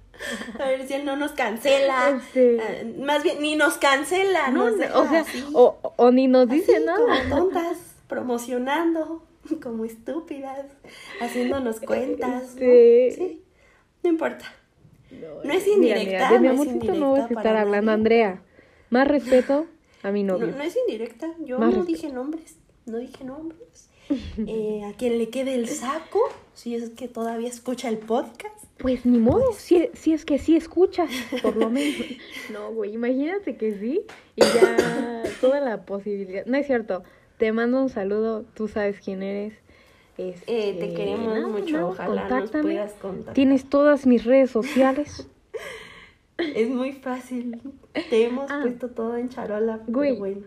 A 0.58 0.66
ver 0.66 0.86
si 0.86 0.94
él 0.94 1.04
no 1.04 1.16
nos 1.16 1.32
cancela. 1.32 2.10
Este... 2.10 2.60
Ah, 2.60 3.02
más 3.04 3.22
bien, 3.22 3.40
ni 3.40 3.56
nos 3.56 3.76
cancela. 3.78 4.50
No, 4.50 4.64
o 4.64 4.76
sea, 4.76 5.24
o, 5.52 5.78
o, 5.96 6.10
ni 6.10 6.26
nos 6.26 6.48
dice 6.48 6.80
nada. 6.80 6.98
Como 7.28 7.50
tontas, 7.50 7.78
promocionando, 8.08 9.24
como 9.62 9.84
estúpidas, 9.84 10.66
haciéndonos 11.20 11.80
cuentas. 11.80 12.42
Este... 12.50 13.12
Sí, 13.16 13.42
no 14.02 14.10
importa. 14.10 14.44
No, 15.10 15.52
es 15.52 15.66
indirecta. 15.66 16.32
de 16.32 16.40
mi 16.40 16.48
amorcito 16.48 16.94
no 16.94 17.12
vas 17.12 17.30
a 17.30 17.34
estar 17.34 17.56
hablando, 17.56 17.92
Andrea. 17.92 18.42
Más 18.90 19.08
respeto 19.08 19.66
a 20.02 20.10
mi 20.10 20.22
novio. 20.22 20.48
No, 20.48 20.62
es 20.62 20.76
indirecta. 20.76 21.34
Yo 21.44 21.58
no 21.58 21.84
dije 21.84 22.10
nombres. 22.12 22.58
No 22.86 22.98
dije 22.98 23.24
nombres. 23.24 23.88
Eh, 24.46 24.82
a 24.86 24.96
quien 24.96 25.18
le 25.18 25.28
quede 25.28 25.54
el 25.54 25.68
saco, 25.68 26.20
si 26.54 26.74
es 26.74 26.90
que 26.90 27.08
todavía 27.08 27.48
escucha 27.48 27.88
el 27.88 27.98
podcast. 27.98 28.64
Pues 28.78 29.04
ni 29.04 29.18
modo, 29.18 29.44
pues 29.50 29.56
si, 29.56 29.90
si, 29.92 30.12
es 30.12 30.24
que 30.24 30.38
sí 30.38 30.56
escuchas, 30.56 31.10
por 31.42 31.56
lo 31.56 31.68
menos. 31.68 32.06
No, 32.52 32.72
güey, 32.72 32.94
imagínate 32.94 33.56
que 33.56 33.78
sí 33.78 34.02
y 34.36 34.40
ya 34.40 35.22
toda 35.40 35.60
la 35.60 35.84
posibilidad. 35.84 36.46
No 36.46 36.56
es 36.56 36.66
cierto, 36.66 37.02
te 37.36 37.52
mando 37.52 37.82
un 37.82 37.90
saludo, 37.90 38.44
tú 38.54 38.68
sabes 38.68 39.00
quién 39.00 39.22
eres. 39.22 39.54
Eh, 40.18 40.34
te 40.44 40.70
este, 40.70 40.94
queremos 40.94 41.48
mucho, 41.48 41.90
ojalá 41.90 42.28
nos 42.28 42.50
puedas 42.50 42.92
contar. 42.94 43.34
Tienes 43.34 43.70
todas 43.70 44.04
mis 44.04 44.24
redes 44.24 44.50
sociales. 44.50 45.28
es 46.38 46.68
muy 46.68 46.92
fácil. 46.92 47.60
Te 48.10 48.26
hemos 48.26 48.50
ah. 48.50 48.58
puesto 48.62 48.88
todo 48.88 49.16
en 49.16 49.28
charola, 49.28 49.80
güey. 49.86 50.18
bueno. 50.18 50.42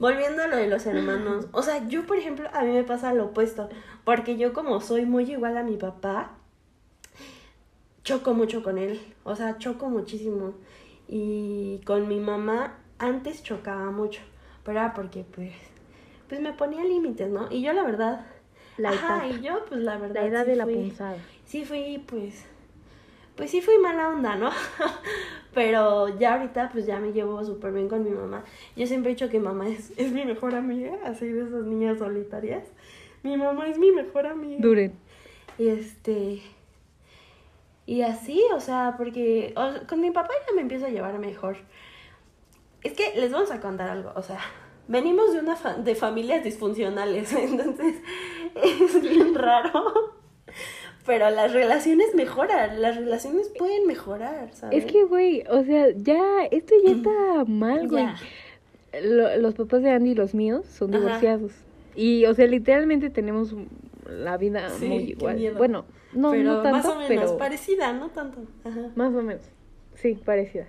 Volviendo 0.00 0.42
a 0.42 0.48
lo 0.48 0.56
de 0.56 0.66
los 0.66 0.84
hermanos, 0.86 1.46
o 1.52 1.62
sea, 1.62 1.86
yo 1.86 2.04
por 2.08 2.16
ejemplo, 2.16 2.48
a 2.52 2.64
mí 2.64 2.72
me 2.72 2.82
pasa 2.82 3.14
lo 3.14 3.26
opuesto, 3.26 3.68
porque 4.02 4.36
yo 4.36 4.52
como 4.52 4.80
soy 4.80 5.06
muy 5.06 5.30
igual 5.30 5.56
a 5.56 5.62
mi 5.62 5.76
papá, 5.76 6.32
choco 8.02 8.34
mucho 8.34 8.64
con 8.64 8.78
él, 8.78 9.00
o 9.22 9.36
sea, 9.36 9.58
choco 9.58 9.88
muchísimo. 9.88 10.54
Y 11.06 11.80
con 11.84 12.08
mi 12.08 12.18
mamá 12.18 12.78
antes 12.98 13.44
chocaba 13.44 13.92
mucho, 13.92 14.22
pero 14.64 14.80
era 14.80 14.92
porque 14.92 15.24
pues, 15.24 15.52
pues 16.28 16.40
me 16.40 16.52
ponía 16.52 16.82
límites, 16.82 17.30
¿no? 17.30 17.46
Y 17.48 17.62
yo 17.62 17.72
la 17.72 17.84
verdad 17.84 18.26
la 18.78 18.90
Ajá, 18.90 19.26
y 19.26 19.40
yo, 19.42 19.64
pues 19.68 19.80
la 19.80 19.98
verdad. 19.98 20.22
La 20.22 20.26
edad 20.26 20.46
de 20.46 20.56
la 20.56 20.64
punzada. 20.64 21.16
Sí, 21.44 21.64
fui, 21.64 22.02
pues. 22.06 22.44
Pues 23.36 23.50
sí, 23.50 23.60
fui 23.60 23.78
mala 23.78 24.08
onda, 24.08 24.36
¿no? 24.36 24.50
Pero 25.54 26.18
ya 26.18 26.34
ahorita, 26.34 26.70
pues 26.70 26.86
ya 26.86 26.98
me 26.98 27.12
llevo 27.12 27.44
súper 27.44 27.72
bien 27.72 27.88
con 27.88 28.04
mi 28.04 28.10
mamá. 28.10 28.44
Yo 28.76 28.86
siempre 28.86 29.10
he 29.10 29.14
dicho 29.14 29.28
que 29.28 29.40
mamá 29.40 29.68
es, 29.68 29.92
es 29.96 30.12
mi 30.12 30.24
mejor 30.24 30.54
amiga, 30.54 30.92
así 31.04 31.26
de 31.26 31.42
esas 31.42 31.64
niñas 31.64 31.98
solitarias. 31.98 32.64
Mi 33.22 33.36
mamá 33.36 33.68
es 33.68 33.78
mi 33.78 33.90
mejor 33.90 34.26
amiga. 34.26 34.60
Duren. 34.60 34.92
Y 35.58 35.68
este. 35.68 36.42
Y 37.86 38.02
así, 38.02 38.42
o 38.54 38.60
sea, 38.60 38.94
porque 38.96 39.54
con 39.88 40.00
mi 40.00 40.10
papá 40.10 40.30
ya 40.46 40.54
me 40.54 40.62
empiezo 40.62 40.86
a 40.86 40.90
llevar 40.90 41.18
mejor. 41.18 41.56
Es 42.82 42.94
que 42.94 43.12
les 43.16 43.30
vamos 43.32 43.50
a 43.50 43.60
contar 43.60 43.90
algo, 43.90 44.12
o 44.16 44.22
sea, 44.22 44.40
venimos 44.88 45.32
de 45.32 45.40
una 45.40 45.54
de 45.54 45.94
familias 45.94 46.42
disfuncionales, 46.42 47.32
entonces 47.32 47.96
es 48.62 49.00
bien 49.02 49.34
raro. 49.34 50.12
Pero 51.04 51.30
las 51.30 51.52
relaciones 51.52 52.14
mejoran, 52.14 52.80
las 52.80 52.96
relaciones 52.96 53.48
pueden 53.58 53.86
mejorar, 53.86 54.50
¿sabes? 54.52 54.84
Es 54.84 54.90
que, 54.90 55.02
güey, 55.04 55.42
o 55.50 55.64
sea, 55.64 55.90
ya, 55.96 56.44
esto 56.50 56.74
ya 56.84 56.92
está 56.92 57.44
mal, 57.46 57.88
güey. 57.88 58.06
los 59.02 59.54
papás 59.54 59.82
de 59.82 59.90
Andy 59.90 60.10
y 60.10 60.14
los 60.14 60.34
míos 60.34 60.64
son 60.66 60.92
divorciados. 60.92 61.52
Y, 61.94 62.24
o 62.26 62.34
sea, 62.34 62.46
literalmente 62.46 63.10
tenemos 63.10 63.54
la 64.08 64.36
vida 64.36 64.70
muy 64.80 65.10
igual. 65.10 65.54
Bueno, 65.56 65.84
no, 66.12 66.30
pero 66.30 66.44
no 66.44 66.62
tanto, 66.62 66.76
más 66.76 66.86
o 66.86 67.08
menos 67.08 67.32
parecida, 67.32 67.92
no 67.92 68.10
tanto. 68.10 68.38
Más 68.94 69.14
o 69.14 69.22
menos, 69.22 69.42
sí, 69.94 70.14
parecida. 70.14 70.68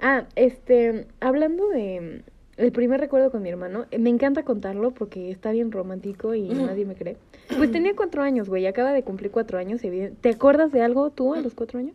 Ah, 0.00 0.24
este, 0.34 1.06
hablando 1.20 1.68
de, 1.68 2.22
el 2.56 2.72
primer 2.72 3.00
recuerdo 3.00 3.30
con 3.30 3.42
mi 3.42 3.48
hermano, 3.48 3.86
eh, 3.90 3.98
me 3.98 4.10
encanta 4.10 4.44
contarlo 4.44 4.90
porque 4.92 5.30
está 5.30 5.52
bien 5.52 5.72
romántico 5.72 6.34
y 6.34 6.48
nadie 6.48 6.84
me 6.84 6.94
cree. 6.94 7.16
Pues 7.56 7.72
tenía 7.72 7.94
cuatro 7.96 8.22
años, 8.22 8.48
güey, 8.48 8.66
acaba 8.66 8.92
de 8.92 9.02
cumplir 9.02 9.30
cuatro 9.30 9.58
años. 9.58 9.80
¿Te 10.20 10.28
acuerdas 10.28 10.72
de 10.72 10.82
algo 10.82 11.10
tú 11.10 11.34
a 11.34 11.40
los 11.40 11.54
cuatro 11.54 11.78
años? 11.78 11.94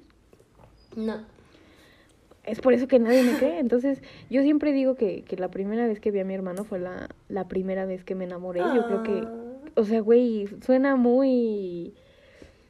No. 0.95 1.17
Es 2.43 2.61
por 2.61 2.73
eso 2.73 2.87
que 2.87 2.97
nadie 2.97 3.23
me 3.23 3.37
cree. 3.37 3.59
Entonces, 3.59 4.01
yo 4.29 4.41
siempre 4.41 4.71
digo 4.71 4.95
que, 4.95 5.23
que 5.23 5.35
la 5.35 5.49
primera 5.49 5.85
vez 5.85 5.99
que 5.99 6.11
vi 6.11 6.19
a 6.19 6.25
mi 6.25 6.33
hermano 6.33 6.63
fue 6.63 6.79
la, 6.79 7.09
la 7.27 7.47
primera 7.47 7.85
vez 7.85 8.03
que 8.03 8.15
me 8.15 8.23
enamoré. 8.23 8.61
Yo 8.73 8.85
creo 8.87 9.03
que, 9.03 9.23
ah. 9.25 9.33
o 9.75 9.83
sea, 9.83 9.99
güey, 9.99 10.47
suena 10.65 10.95
muy, 10.95 11.93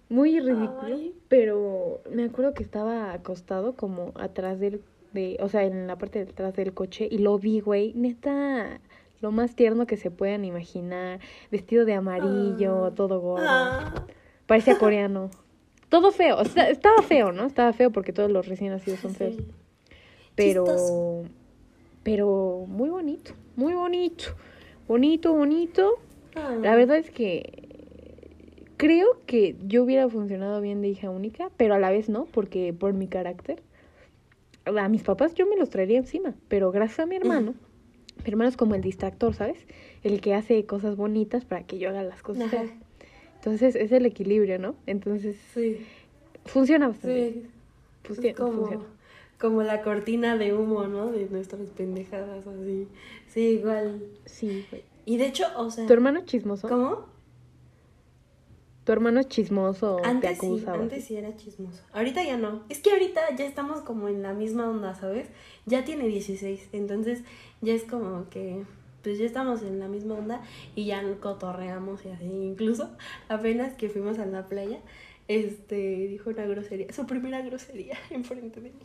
muy 0.10 0.40
ridículo, 0.40 0.98
pero 1.30 2.02
me 2.12 2.24
acuerdo 2.26 2.54
que 2.54 2.64
estaba 2.64 3.14
acostado 3.14 3.74
como 3.74 4.14
atrás 4.16 4.60
del 4.60 4.82
o 5.40 5.50
sea, 5.50 5.64
en 5.64 5.88
la 5.88 5.98
parte 5.98 6.24
de 6.24 6.32
atrás 6.32 6.56
del 6.56 6.74
coche 6.74 7.08
y 7.10 7.20
lo 7.20 7.38
vi, 7.40 7.60
güey, 7.60 7.94
neta, 7.94 8.80
lo 9.22 9.32
más 9.32 9.56
tierno 9.56 9.88
que 9.88 9.98
se 9.98 10.12
puedan 10.12 10.46
imaginar, 10.46 11.20
vestido 11.52 11.86
de 11.86 11.94
amarillo, 11.94 12.86
ah. 12.86 12.96
todo 12.96 13.20
gordo. 13.20 13.46
Ah. 13.48 14.06
Parecía 14.46 14.78
coreano. 14.80 15.30
Todo 15.90 16.12
feo, 16.12 16.42
estaba 16.42 17.02
feo, 17.02 17.32
¿no? 17.32 17.46
Estaba 17.46 17.72
feo 17.72 17.92
porque 17.92 18.12
todos 18.12 18.30
los 18.30 18.48
recién 18.48 18.72
nacidos 18.72 19.00
son 19.00 19.16
feos. 19.16 19.38
Pero 20.36 21.24
pero 22.04 22.66
muy 22.70 22.90
bonito, 22.90 23.34
muy 23.58 23.74
bonito. 23.74 24.26
Bonito, 24.88 25.34
bonito. 25.34 25.96
Ah. 26.36 26.56
La 26.62 26.74
verdad 26.76 26.98
es 26.98 27.12
que 27.12 27.68
creo 28.78 29.08
que 29.26 29.58
yo 29.66 29.84
hubiera 29.84 30.08
funcionado 30.08 30.62
bien 30.62 30.82
de 30.82 30.88
hija 30.88 31.10
única, 31.10 31.50
pero 31.58 31.76
a 31.76 31.80
la 31.80 31.90
vez 31.90 32.08
no, 32.08 32.24
porque 32.26 32.74
por 32.74 32.94
mi 32.94 33.08
carácter 33.08 33.62
a 34.76 34.90
mis 34.90 35.04
papás 35.04 35.34
yo 35.34 35.48
me 35.48 35.56
los 35.58 35.70
traería 35.70 35.98
encima, 35.98 36.36
pero 36.48 36.72
gracias 36.72 37.00
a 37.00 37.06
mi 37.06 37.16
hermano, 37.16 37.56
mi 38.24 38.30
hermano 38.30 38.50
es 38.50 38.58
como 38.58 38.76
el 38.76 38.82
distractor, 38.82 39.34
¿sabes? 39.34 39.66
El 40.04 40.22
que 40.22 40.34
hace 40.34 40.66
cosas 40.66 40.96
bonitas 40.96 41.46
para 41.46 41.64
que 41.64 41.78
yo 41.78 41.90
haga 41.90 42.04
las 42.04 42.22
cosas. 42.22 42.52
Entonces 43.36 43.76
es 43.76 43.92
el 43.92 44.06
equilibrio, 44.06 44.60
¿no? 44.60 44.76
Entonces 44.86 45.38
sí. 45.54 45.86
funciona 46.46 46.90
bastante. 46.90 47.44
Sí. 48.10 48.34
como, 48.34 48.86
como 49.40 49.64
la 49.64 49.82
cortina 49.82 50.38
de 50.38 50.54
humo, 50.54 50.88
¿no? 50.88 51.12
De 51.12 51.28
nuestras 51.30 51.70
pendejadas 51.70 52.48
así. 52.48 52.88
Sí, 53.28 53.42
igual. 53.60 54.02
Sí. 54.26 54.66
Y 55.06 55.18
de 55.18 55.28
hecho, 55.28 55.46
o 55.56 55.70
sea... 55.70 55.86
¿Tu 55.86 55.94
hermano 55.94 56.22
chismoso? 56.26 56.68
¿Cómo? 56.68 57.17
¿Tu 58.88 58.94
hermano 58.94 59.20
es 59.20 59.28
chismoso 59.28 59.98
antes 60.06 60.40
Sí, 60.40 60.64
antes 60.66 61.04
sí 61.04 61.18
era 61.18 61.36
chismoso. 61.36 61.84
Ahorita 61.92 62.24
ya 62.24 62.38
no. 62.38 62.64
Es 62.70 62.80
que 62.80 62.92
ahorita 62.92 63.36
ya 63.36 63.46
estamos 63.46 63.82
como 63.82 64.08
en 64.08 64.24
la 64.24 64.32
misma 64.32 64.70
onda, 64.70 64.96
¿sabes? 64.96 65.28
Ya 65.66 65.84
tiene 65.84 66.08
16, 66.08 66.70
entonces 66.72 67.26
ya 67.60 67.74
es 67.74 67.84
como 67.84 68.30
que 68.30 68.64
pues 69.04 69.20
ya 69.20 69.26
estamos 69.26 69.62
en 69.64 69.82
la 69.82 69.90
misma 69.90 70.14
onda 70.14 70.42
y 70.74 70.86
ya 70.86 71.04
cotorreamos 71.20 72.06
y 72.06 72.12
así. 72.12 72.28
Incluso 72.28 72.90
apenas 73.28 73.74
que 73.74 73.90
fuimos 73.90 74.20
a 74.20 74.26
la 74.26 74.48
playa, 74.48 74.80
este 75.28 76.08
dijo 76.08 76.30
una 76.30 76.46
grosería, 76.46 76.88
su 76.94 77.06
primera 77.06 77.42
grosería 77.42 77.98
enfrente 78.10 78.62
de 78.62 78.70
mí. 78.70 78.80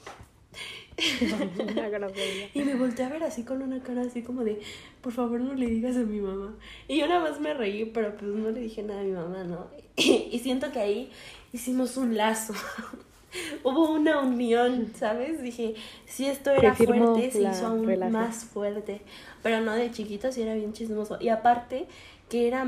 y 2.54 2.62
me 2.62 2.74
volteé 2.74 3.04
a 3.04 3.08
ver 3.08 3.24
así 3.24 3.44
con 3.44 3.62
una 3.62 3.82
cara 3.82 4.02
así 4.02 4.22
como 4.22 4.44
de, 4.44 4.60
por 5.00 5.12
favor 5.12 5.40
no 5.40 5.54
le 5.54 5.66
digas 5.66 5.96
a 5.96 6.00
mi 6.00 6.20
mamá. 6.20 6.54
Y 6.88 6.98
yo 6.98 7.06
nada 7.06 7.20
más 7.20 7.40
me 7.40 7.54
reí, 7.54 7.84
pero 7.86 8.16
pues 8.16 8.30
no 8.30 8.50
le 8.50 8.60
dije 8.60 8.82
nada 8.82 9.00
a 9.00 9.04
mi 9.04 9.12
mamá, 9.12 9.44
¿no? 9.44 9.68
y 9.96 10.38
siento 10.38 10.70
que 10.72 10.80
ahí 10.80 11.10
hicimos 11.52 11.96
un 11.96 12.16
lazo. 12.16 12.54
Hubo 13.64 13.92
una 13.92 14.20
unión, 14.20 14.92
¿sabes? 14.98 15.42
Dije, 15.42 15.74
si 16.06 16.26
esto 16.26 16.50
era 16.50 16.74
fuerte, 16.74 17.30
se 17.30 17.42
hizo 17.42 17.66
aún 17.66 17.86
más 18.10 18.44
fuerte. 18.44 19.00
Pero 19.42 19.60
no 19.60 19.72
de 19.72 19.90
chiquito, 19.90 20.30
sí 20.32 20.42
era 20.42 20.54
bien 20.54 20.72
chismoso. 20.72 21.16
Y 21.20 21.28
aparte, 21.28 21.86
que 22.28 22.46
era. 22.46 22.66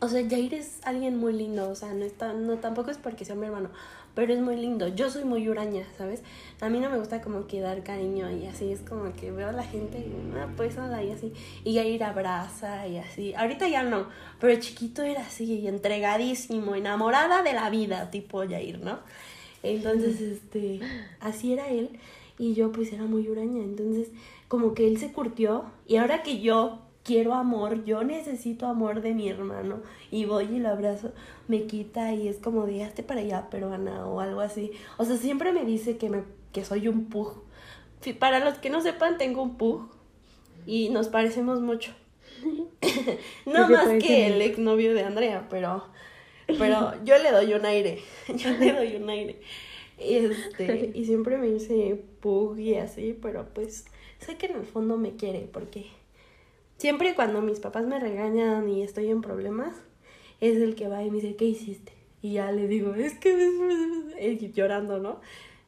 O 0.00 0.08
sea, 0.08 0.26
Jair 0.28 0.54
es 0.54 0.78
alguien 0.84 1.18
muy 1.18 1.32
lindo, 1.32 1.68
o 1.68 1.74
sea, 1.74 1.92
no, 1.92 2.04
está, 2.04 2.32
no 2.32 2.58
tampoco 2.58 2.92
es 2.92 2.98
porque 2.98 3.24
sea 3.24 3.34
mi 3.34 3.46
hermano, 3.46 3.70
pero 4.18 4.34
es 4.34 4.40
muy 4.40 4.56
lindo. 4.56 4.88
Yo 4.88 5.10
soy 5.10 5.22
muy 5.22 5.48
huraña, 5.48 5.84
¿sabes? 5.96 6.24
A 6.60 6.68
mí 6.68 6.80
no 6.80 6.90
me 6.90 6.98
gusta 6.98 7.20
como 7.20 7.46
que 7.46 7.60
dar 7.60 7.84
cariño 7.84 8.28
y 8.32 8.46
así, 8.46 8.72
es 8.72 8.80
como 8.80 9.12
que 9.12 9.30
veo 9.30 9.50
a 9.50 9.52
la 9.52 9.62
gente 9.62 9.98
y, 9.98 10.12
ah, 10.36 10.48
pues 10.56 10.76
hola 10.76 11.04
y 11.04 11.12
así, 11.12 11.32
y 11.62 11.74
ya 11.74 11.84
ir 11.84 12.02
abraza 12.02 12.88
y 12.88 12.98
así. 12.98 13.32
Ahorita 13.34 13.68
ya 13.68 13.84
no, 13.84 14.08
pero 14.40 14.60
chiquito 14.60 15.04
era 15.04 15.20
así, 15.20 15.68
entregadísimo, 15.68 16.74
enamorada 16.74 17.44
de 17.44 17.52
la 17.52 17.70
vida, 17.70 18.10
tipo 18.10 18.42
Yair, 18.42 18.80
¿no? 18.80 18.98
Entonces, 19.62 20.20
este, 20.20 20.80
así 21.20 21.52
era 21.52 21.68
él 21.68 21.90
y 22.40 22.54
yo 22.54 22.72
pues 22.72 22.92
era 22.92 23.04
muy 23.04 23.28
huraña, 23.28 23.62
entonces 23.62 24.08
como 24.48 24.74
que 24.74 24.88
él 24.88 24.98
se 24.98 25.12
curtió 25.12 25.66
y 25.86 25.94
ahora 25.94 26.24
que 26.24 26.40
yo 26.40 26.87
quiero 27.08 27.32
amor, 27.32 27.86
yo 27.86 28.04
necesito 28.04 28.66
amor 28.66 29.00
de 29.00 29.14
mi 29.14 29.30
hermano 29.30 29.80
y 30.10 30.26
voy 30.26 30.44
y 30.44 30.58
lo 30.58 30.68
abrazo, 30.68 31.10
me 31.48 31.62
quita 31.62 32.12
y 32.12 32.28
es 32.28 32.36
como 32.36 32.66
de 32.66 32.84
hazte 32.84 33.02
para 33.02 33.20
allá, 33.20 33.48
peruana 33.48 34.06
o 34.06 34.20
algo 34.20 34.42
así. 34.42 34.72
O 34.98 35.06
sea, 35.06 35.16
siempre 35.16 35.52
me 35.52 35.64
dice 35.64 35.96
que, 35.96 36.10
me, 36.10 36.24
que 36.52 36.66
soy 36.66 36.86
un 36.86 37.06
pug. 37.06 37.44
Para 38.18 38.40
los 38.40 38.58
que 38.58 38.68
no 38.68 38.82
sepan, 38.82 39.16
tengo 39.16 39.42
un 39.42 39.56
pug 39.56 39.88
y 40.66 40.90
nos 40.90 41.08
parecemos 41.08 41.62
mucho. 41.62 41.92
no 43.46 43.70
más 43.70 43.88
que 44.02 44.26
el 44.26 44.42
exnovio 44.42 44.92
de 44.92 45.04
Andrea, 45.04 45.46
pero, 45.48 45.84
pero 46.46 46.92
yo 47.06 47.16
le 47.16 47.32
doy 47.32 47.54
un 47.54 47.64
aire, 47.64 48.02
yo 48.36 48.50
le 48.50 48.74
doy 48.74 48.96
un 48.96 49.08
aire. 49.08 49.40
Este, 49.96 50.90
y 50.94 51.06
siempre 51.06 51.38
me 51.38 51.46
dice 51.46 52.04
pug 52.20 52.58
y 52.58 52.74
así, 52.74 53.18
pero 53.22 53.46
pues 53.54 53.86
sé 54.18 54.36
que 54.36 54.44
en 54.44 54.56
el 54.56 54.66
fondo 54.66 54.98
me 54.98 55.16
quiere 55.16 55.48
porque 55.50 55.86
Siempre 56.78 57.14
cuando 57.14 57.42
mis 57.42 57.60
papás 57.60 57.84
me 57.86 57.98
regañan 57.98 58.68
y 58.68 58.82
estoy 58.82 59.10
en 59.10 59.20
problemas, 59.20 59.74
es 60.40 60.56
el 60.58 60.76
que 60.76 60.88
va 60.88 61.02
y 61.02 61.10
me 61.10 61.16
dice, 61.16 61.36
¿qué 61.36 61.44
hiciste? 61.44 61.92
Y 62.22 62.34
ya 62.34 62.52
le 62.52 62.68
digo, 62.68 62.94
es 62.94 63.18
que 63.18 64.52
llorando, 64.54 64.98
¿no? 64.98 65.20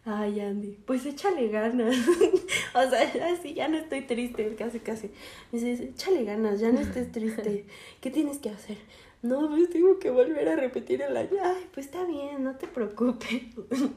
Ay, 0.05 0.41
Andy, 0.41 0.79
pues 0.87 1.05
échale 1.05 1.49
ganas. 1.49 1.97
o 2.75 2.91
sea, 2.91 3.33
así 3.33 3.55
ya 3.55 3.69
no 3.69 3.77
estoy 3.77 4.03
triste, 4.03 4.55
casi, 4.55 4.81
casi. 4.81 5.11
Me 5.53 5.61
dice, 5.61 5.85
échale 5.85 6.25
ganas, 6.25 6.61
ya 6.61 6.73
no 6.73 6.81
estés 6.81 7.13
triste. 7.13 7.67
¿Qué 8.01 8.11
tienes 8.11 8.39
que 8.39 8.51
hacer? 8.51 8.79
No, 9.23 9.49
pues 9.49 9.69
tengo 9.69 9.99
que 9.99 10.11
volver 10.11 10.49
a 10.49 10.57
repetir 10.57 11.03
el 11.03 11.17
año. 11.17 11.31
Ay, 11.43 11.67
pues 11.75 11.87
está 11.87 12.05
bien, 12.05 12.43
no 12.45 12.57
te 12.57 12.67
preocupes. 12.67 13.43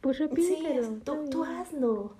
Pues 0.00 0.18
repítelo. 0.18 0.82
Sí, 0.82 1.00
tú, 1.04 1.28
tú 1.30 1.44
hazlo, 1.44 2.16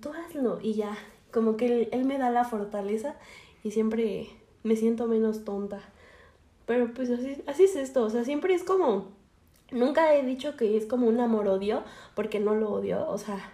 tú 0.00 0.12
hazlo. 0.12 0.60
Y 0.62 0.74
ya, 0.74 0.96
como 1.32 1.56
que 1.56 1.66
él, 1.66 1.88
él 1.90 2.04
me 2.04 2.16
da 2.16 2.30
la 2.30 2.44
fortaleza 2.44 3.16
y 3.62 3.70
siempre 3.70 4.28
me 4.62 4.76
siento 4.76 5.06
menos 5.06 5.44
tonta. 5.44 5.80
Pero 6.66 6.92
pues 6.92 7.10
así, 7.10 7.42
así 7.46 7.64
es 7.64 7.76
esto, 7.76 8.02
o 8.02 8.10
sea, 8.10 8.24
siempre 8.24 8.54
es 8.54 8.62
como, 8.62 9.06
nunca 9.70 10.14
he 10.14 10.24
dicho 10.24 10.56
que 10.56 10.76
es 10.76 10.86
como 10.86 11.06
un 11.06 11.18
amor-odio, 11.20 11.82
porque 12.14 12.40
no 12.40 12.54
lo 12.54 12.70
odio, 12.70 13.08
o 13.08 13.16
sea, 13.16 13.52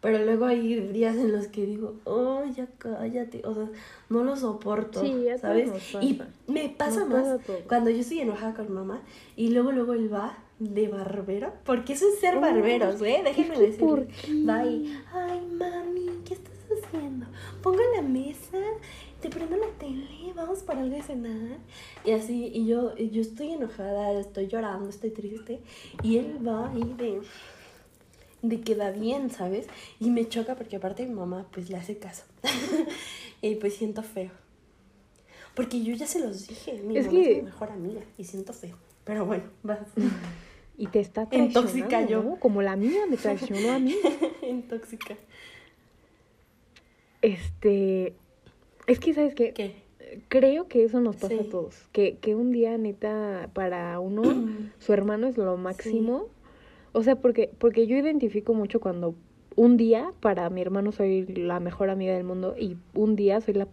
pero 0.00 0.24
luego 0.24 0.44
hay 0.44 0.80
días 0.88 1.16
en 1.16 1.32
los 1.32 1.48
que 1.48 1.66
digo, 1.66 1.94
oh, 2.04 2.44
ya 2.56 2.66
cállate, 2.78 3.42
o 3.44 3.54
sea, 3.54 3.68
no 4.08 4.22
lo 4.24 4.36
soporto, 4.36 5.00
sí, 5.00 5.26
¿sabes? 5.40 5.70
Y 6.00 6.20
me 6.46 6.68
pasa 6.68 7.04
más 7.04 7.40
cuando 7.66 7.90
yo 7.90 8.00
estoy 8.00 8.20
enojada 8.20 8.54
con 8.54 8.72
mamá 8.72 9.02
y 9.36 9.50
luego 9.50 9.72
luego 9.72 9.94
él 9.94 10.12
va 10.12 10.38
de 10.60 10.88
barbero, 10.88 11.52
porque 11.64 11.92
eso 11.92 12.08
es 12.08 12.20
ser 12.20 12.40
barberos, 12.40 13.00
¿eh? 13.02 13.22
Déjenme 13.24 13.58
decir. 13.58 14.08
Va 14.48 14.64
y, 14.64 14.96
ay, 15.12 15.40
mami, 15.52 16.10
¿qué 16.24 16.34
estás 16.34 16.54
haciendo? 16.70 17.26
Ponga 17.62 17.82
la 17.94 18.02
mesa 18.02 18.58
te 19.20 19.28
prendo 19.30 19.56
la 19.56 19.68
tele, 19.78 20.32
vamos 20.34 20.60
para 20.60 20.80
algo 20.80 20.94
de 20.94 21.02
cenar. 21.02 21.58
Y 22.04 22.12
así, 22.12 22.50
y 22.54 22.66
yo, 22.66 22.96
yo 22.96 23.20
estoy 23.20 23.52
enojada, 23.52 24.18
estoy 24.18 24.46
llorando, 24.46 24.88
estoy 24.88 25.10
triste. 25.10 25.60
Y 26.02 26.18
él 26.18 26.38
va 26.46 26.70
ahí 26.70 26.94
de, 26.96 27.20
de 28.42 28.60
que 28.60 28.74
va 28.74 28.90
bien, 28.90 29.30
¿sabes? 29.30 29.66
Y 29.98 30.10
me 30.10 30.28
choca 30.28 30.54
porque 30.54 30.76
aparte 30.76 31.06
mi 31.06 31.14
mamá 31.14 31.46
pues 31.50 31.68
le 31.68 31.76
hace 31.76 31.98
caso. 31.98 32.24
y 33.42 33.56
pues 33.56 33.74
siento 33.74 34.02
feo. 34.02 34.30
Porque 35.54 35.82
yo 35.82 35.94
ya 35.94 36.06
se 36.06 36.20
los 36.20 36.46
dije, 36.46 36.74
mi 36.84 36.94
mamá 36.94 37.00
es 37.00 37.12
mi 37.12 37.42
mejor 37.42 37.72
amiga 37.72 38.02
y 38.16 38.24
siento 38.24 38.52
feo. 38.52 38.76
Pero 39.04 39.26
bueno, 39.26 39.44
vas. 39.62 39.80
Y 40.80 40.86
te 40.86 41.00
está 41.00 41.26
traicionando, 41.28 42.08
yo. 42.08 42.36
Como 42.38 42.62
la 42.62 42.76
mía 42.76 43.00
me 43.10 43.16
traicionó 43.16 43.72
a 43.72 43.80
mí. 43.80 43.96
Intóxica. 44.48 45.16
Este, 47.20 48.14
es 48.88 48.98
que, 48.98 49.14
¿sabes 49.14 49.34
qué? 49.34 49.52
¿Qué? 49.52 49.74
Creo 50.28 50.66
que 50.68 50.84
eso 50.84 51.00
nos 51.00 51.16
pasa 51.16 51.34
a 51.34 51.44
todos. 51.44 51.86
Que, 51.92 52.16
que 52.16 52.34
un 52.34 52.50
día, 52.50 52.76
neta, 52.78 53.50
para 53.52 54.00
uno, 54.00 54.22
su 54.78 54.92
hermano 54.92 55.26
es 55.28 55.36
lo 55.36 55.56
máximo. 55.56 56.26
O 56.92 57.02
sea, 57.02 57.16
porque, 57.16 57.50
porque 57.58 57.86
yo 57.86 57.96
identifico 57.96 58.54
mucho 58.54 58.80
cuando 58.80 59.14
un 59.54 59.76
día 59.76 60.12
para 60.20 60.48
mi 60.50 60.62
hermano 60.62 60.92
soy 60.92 61.26
la 61.26 61.60
mejor 61.60 61.90
amiga 61.90 62.14
del 62.14 62.24
mundo 62.24 62.54
y 62.58 62.76
un 62.94 63.16
día 63.16 63.40
soy 63.40 63.54
la, 63.54 63.68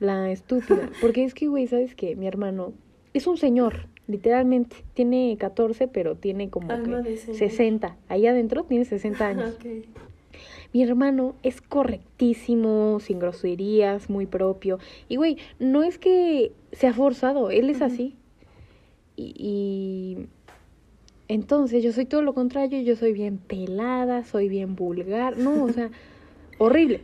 la 0.00 0.30
estúpida. 0.30 0.90
Porque 1.00 1.24
es 1.24 1.34
que, 1.34 1.46
güey, 1.46 1.66
¿sabes 1.66 1.94
qué? 1.94 2.16
Mi 2.16 2.26
hermano 2.26 2.72
es 3.14 3.26
un 3.26 3.36
señor, 3.36 3.86
literalmente. 4.08 4.76
Tiene 4.94 5.36
14, 5.38 5.88
pero 5.88 6.16
tiene 6.16 6.50
como 6.50 6.68
que 6.82 7.16
60. 7.16 7.96
Ahí 8.08 8.26
adentro 8.26 8.64
tiene 8.64 8.84
60 8.84 9.26
años. 9.26 9.56
Mi 10.72 10.82
hermano 10.82 11.34
es 11.42 11.60
correctísimo, 11.60 12.98
sin 13.00 13.18
groserías, 13.18 14.10
muy 14.10 14.26
propio. 14.26 14.78
Y 15.08 15.16
güey, 15.16 15.38
no 15.58 15.82
es 15.82 15.98
que 15.98 16.52
sea 16.72 16.92
forzado, 16.92 17.50
él 17.50 17.70
es 17.70 17.80
así. 17.80 18.16
Y, 19.16 19.34
y, 19.36 20.26
entonces 21.28 21.82
yo 21.82 21.92
soy 21.92 22.04
todo 22.04 22.22
lo 22.22 22.34
contrario, 22.34 22.80
yo 22.82 22.96
soy 22.96 23.12
bien 23.12 23.38
pelada, 23.38 24.24
soy 24.24 24.48
bien 24.48 24.76
vulgar, 24.76 25.38
no, 25.38 25.64
o 25.64 25.72
sea, 25.72 25.90
horrible. 26.58 27.02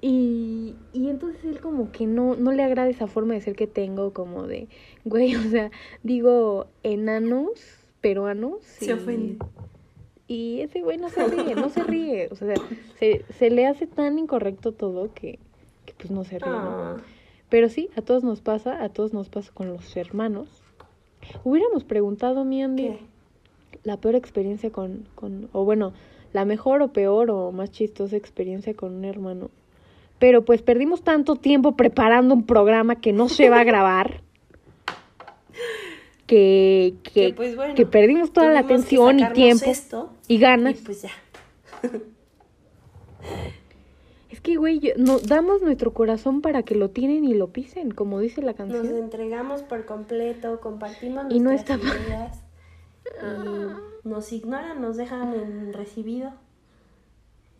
Y, 0.00 0.74
y 0.92 1.08
entonces 1.08 1.44
él 1.44 1.60
como 1.60 1.90
que 1.90 2.06
no, 2.06 2.36
no 2.36 2.52
le 2.52 2.62
agrada 2.62 2.88
esa 2.88 3.06
forma 3.06 3.34
de 3.34 3.40
ser 3.40 3.56
que 3.56 3.66
tengo, 3.66 4.12
como 4.12 4.46
de, 4.46 4.68
güey, 5.04 5.34
o 5.36 5.42
sea, 5.42 5.70
digo, 6.02 6.66
enanos 6.82 7.50
peruanos. 8.00 8.62
Se 8.62 8.92
ofende. 8.94 9.38
Y 10.28 10.60
ese 10.60 10.80
güey 10.82 10.98
no 10.98 11.08
se 11.08 11.24
ríe, 11.26 11.54
no 11.54 11.68
se 11.68 11.82
ríe. 11.84 12.28
O 12.30 12.36
sea, 12.36 12.54
se, 12.98 13.24
se 13.38 13.50
le 13.50 13.66
hace 13.66 13.86
tan 13.86 14.18
incorrecto 14.18 14.72
todo 14.72 15.12
que, 15.14 15.38
que 15.84 15.94
pues 15.94 16.10
no 16.10 16.24
se 16.24 16.38
ríe. 16.38 16.52
Ah. 16.52 16.96
Pero 17.48 17.68
sí, 17.68 17.88
a 17.96 18.02
todos 18.02 18.24
nos 18.24 18.40
pasa, 18.40 18.82
a 18.82 18.88
todos 18.88 19.12
nos 19.12 19.28
pasa 19.28 19.52
con 19.54 19.68
los 19.68 19.96
hermanos. 19.96 20.48
Hubiéramos 21.44 21.84
preguntado, 21.84 22.44
mi 22.44 22.62
Andy, 22.62 22.98
la 23.84 23.98
peor 23.98 24.16
experiencia 24.16 24.70
con, 24.70 25.06
con, 25.14 25.48
o 25.52 25.64
bueno, 25.64 25.92
la 26.32 26.44
mejor 26.44 26.82
o 26.82 26.88
peor 26.88 27.30
o 27.30 27.52
más 27.52 27.70
chistosa 27.70 28.16
experiencia 28.16 28.74
con 28.74 28.94
un 28.94 29.04
hermano. 29.04 29.50
Pero 30.18 30.44
pues 30.44 30.62
perdimos 30.62 31.02
tanto 31.02 31.36
tiempo 31.36 31.76
preparando 31.76 32.34
un 32.34 32.46
programa 32.46 32.96
que 32.96 33.12
no 33.12 33.28
se 33.28 33.48
va 33.48 33.60
a 33.60 33.64
grabar 33.64 34.22
que, 36.26 36.94
que, 37.14 37.32
pues, 37.34 37.56
que 37.74 37.86
perdimos 37.86 38.32
toda 38.32 38.50
la 38.50 38.60
atención 38.60 39.20
y 39.20 39.28
tiempo 39.32 39.72
y 40.28 40.38
ganas. 40.38 40.80
Y 40.80 40.82
pues 40.82 41.02
ya. 41.02 41.10
Es 44.28 44.40
que, 44.40 44.56
güey, 44.56 44.92
no, 44.98 45.18
damos 45.18 45.62
nuestro 45.62 45.94
corazón 45.94 46.42
para 46.42 46.62
que 46.62 46.74
lo 46.74 46.90
tienen 46.90 47.24
y 47.24 47.32
lo 47.32 47.52
pisen, 47.52 47.92
como 47.92 48.18
dice 48.20 48.42
la 48.42 48.54
canción. 48.54 48.84
Nos 48.84 48.92
entregamos 48.94 49.62
por 49.62 49.86
completo, 49.86 50.60
compartimos 50.60 51.26
y 51.30 51.40
no 51.40 51.52
está 51.52 51.76
ideas 51.76 52.42
y 53.22 54.08
nos 54.08 54.32
ignoran, 54.32 54.80
nos 54.80 54.96
dejan 54.96 55.34
en 55.34 55.72
recibido. 55.72 56.32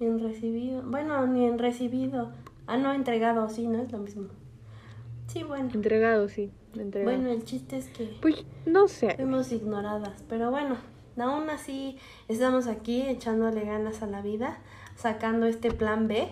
En 0.00 0.18
recibido. 0.20 0.82
Bueno, 0.82 1.26
ni 1.26 1.46
en 1.46 1.58
recibido. 1.58 2.32
Ah, 2.66 2.76
no, 2.76 2.92
entregado, 2.92 3.48
sí, 3.48 3.66
no 3.66 3.78
es 3.78 3.92
lo 3.92 3.98
mismo. 3.98 4.28
Sí, 5.28 5.42
bueno. 5.42 5.70
Entregado, 5.72 6.28
sí. 6.28 6.50
Bueno, 6.74 7.30
el 7.30 7.44
chiste 7.44 7.78
es 7.78 7.88
que... 7.88 8.18
Pues 8.20 8.44
no 8.66 8.86
sé. 8.88 9.14
Fuimos 9.16 9.50
ignoradas, 9.50 10.22
pero 10.28 10.50
bueno, 10.50 10.76
aún 11.24 11.50
así 11.50 11.98
estamos 12.28 12.66
aquí 12.66 13.02
echándole 13.02 13.64
ganas 13.64 14.02
a 14.02 14.06
la 14.06 14.22
vida, 14.22 14.58
sacando 14.96 15.46
este 15.46 15.70
plan 15.70 16.08
B. 16.08 16.28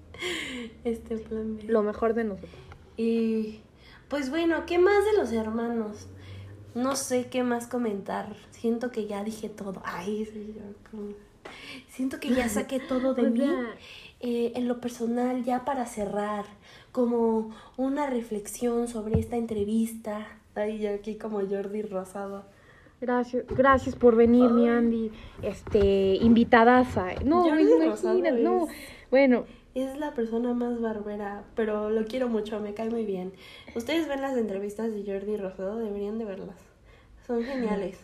este 0.84 1.18
plan 1.18 1.56
B. 1.56 1.64
Lo 1.64 1.82
mejor 1.82 2.14
de 2.14 2.24
nosotros. 2.24 2.52
Y 2.96 3.60
pues 4.08 4.30
bueno, 4.30 4.64
¿qué 4.66 4.78
más 4.78 5.04
de 5.04 5.14
los 5.16 5.32
hermanos? 5.32 6.08
No 6.74 6.96
sé 6.96 7.28
qué 7.28 7.42
más 7.42 7.66
comentar. 7.66 8.34
Siento 8.50 8.90
que 8.90 9.06
ya 9.06 9.24
dije 9.24 9.48
todo. 9.48 9.82
Ay, 9.84 10.26
sí, 10.26 10.54
Siento 11.88 12.20
que 12.20 12.30
ya 12.30 12.48
saqué 12.48 12.80
todo 12.88 13.14
de 13.14 13.30
mí. 13.30 13.48
Eh, 14.20 14.52
en 14.56 14.66
lo 14.66 14.80
personal, 14.80 15.44
ya 15.44 15.64
para 15.64 15.86
cerrar, 15.86 16.44
como 16.90 17.54
una 17.76 18.08
reflexión 18.08 18.88
sobre 18.88 19.18
esta 19.20 19.36
entrevista. 19.36 20.26
Ay, 20.54 20.78
yo 20.78 20.94
aquí 20.94 21.16
como 21.16 21.40
Jordi 21.40 21.82
Rosado. 21.82 22.44
Gracias, 23.00 23.44
gracias 23.48 23.94
por 23.94 24.16
venir, 24.16 24.50
mi 24.50 24.68
Andy. 24.68 25.12
Este, 25.42 26.16
invitadaza. 26.16 27.14
No, 27.24 27.46
imagínate, 27.46 28.42
no. 28.42 28.66
Bueno. 29.10 29.44
Es 29.74 29.96
la 29.96 30.12
persona 30.14 30.54
más 30.54 30.80
barbera, 30.80 31.44
pero 31.54 31.90
lo 31.90 32.04
quiero 32.06 32.28
mucho, 32.28 32.58
me 32.58 32.74
cae 32.74 32.90
muy 32.90 33.04
bien. 33.04 33.32
Ustedes 33.76 34.08
ven 34.08 34.20
las 34.20 34.36
entrevistas 34.36 34.92
de 34.92 35.04
Jordi 35.04 35.36
Rosado, 35.36 35.78
deberían 35.78 36.18
de 36.18 36.24
verlas. 36.24 36.58
Son 37.26 37.44
geniales. 37.44 37.98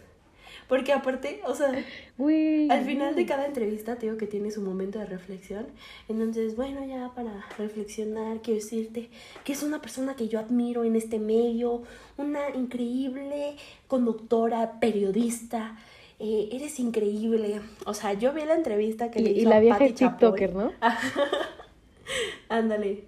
Porque 0.68 0.92
aparte, 0.92 1.40
o 1.46 1.54
sea, 1.54 1.68
al 1.68 2.84
final 2.84 3.14
de 3.14 3.26
cada 3.26 3.46
entrevista 3.46 3.96
te 3.96 4.06
digo 4.06 4.16
que 4.18 4.26
tiene 4.26 4.50
su 4.50 4.62
momento 4.62 4.98
de 4.98 5.06
reflexión. 5.06 5.66
Entonces, 6.08 6.56
bueno, 6.56 6.84
ya 6.86 7.12
para 7.14 7.44
reflexionar, 7.58 8.40
quiero 8.42 8.60
decirte 8.60 9.10
que 9.44 9.52
es 9.52 9.62
una 9.62 9.80
persona 9.82 10.16
que 10.16 10.28
yo 10.28 10.38
admiro 10.40 10.84
en 10.84 10.96
este 10.96 11.18
medio, 11.18 11.82
una 12.16 12.50
increíble 12.54 13.56
conductora, 13.88 14.80
periodista. 14.80 15.76
eh, 16.20 16.48
eres 16.52 16.78
increíble. 16.80 17.60
O 17.86 17.92
sea, 17.92 18.14
yo 18.14 18.32
vi 18.32 18.44
la 18.44 18.54
entrevista 18.54 19.10
que 19.10 19.20
Y, 19.20 19.22
le 19.22 19.30
y 19.32 19.40
hizo 19.40 19.50
la 19.50 19.56
a 19.56 19.60
vieja 19.60 19.78
Pati 19.78 19.92
TikToker, 19.92 20.50
Chapoy. 20.52 20.64
¿no? 20.64 20.72
Ándale. 22.48 23.04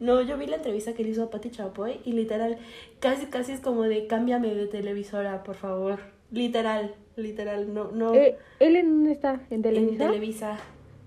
No, 0.00 0.22
yo 0.22 0.36
vi 0.38 0.46
la 0.46 0.56
entrevista 0.56 0.92
que 0.94 1.02
le 1.04 1.10
hizo 1.10 1.24
a 1.24 1.30
Pati 1.30 1.50
Chapoy 1.50 2.00
y 2.04 2.12
literal, 2.12 2.58
casi 3.00 3.26
casi 3.26 3.52
es 3.52 3.60
como 3.60 3.82
de 3.82 4.06
cámbiame 4.06 4.54
de 4.54 4.66
televisora, 4.66 5.42
por 5.42 5.56
favor. 5.56 6.00
Literal, 6.30 6.94
literal, 7.16 7.72
no, 7.72 7.90
no. 7.90 8.14
Eh, 8.14 8.36
¿Él 8.60 8.76
en 8.76 8.90
dónde 8.90 9.12
está? 9.12 9.34
¿En 9.50 9.56
en 9.56 9.62
Televisa? 9.62 10.06
Televisa. 10.06 10.58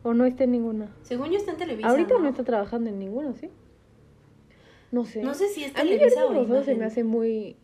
¿O 0.03 0.13
no 0.13 0.25
está 0.25 0.45
en 0.45 0.51
ninguna? 0.51 0.95
Según 1.03 1.29
yo 1.29 1.37
está 1.37 1.51
en 1.51 1.57
Televisa. 1.57 1.89
Ahorita 1.89 2.15
no 2.15 2.21
¿no? 2.21 2.29
está 2.29 2.43
trabajando 2.43 2.89
en 2.89 2.97
ninguna, 2.97 3.33
¿sí? 3.35 3.49
No 4.91 5.05
sé. 5.05 5.21
No 5.21 5.33
sé 5.33 5.47
si 5.49 5.63
es 5.63 5.75
A 5.75 5.83
mí 5.83 5.91
Televisa 5.91 6.25
o 6.25 6.33
Rosado 6.33 6.63
se 6.63 6.75
me 6.75 6.85
hace 6.85 7.03
muy... 7.03 7.55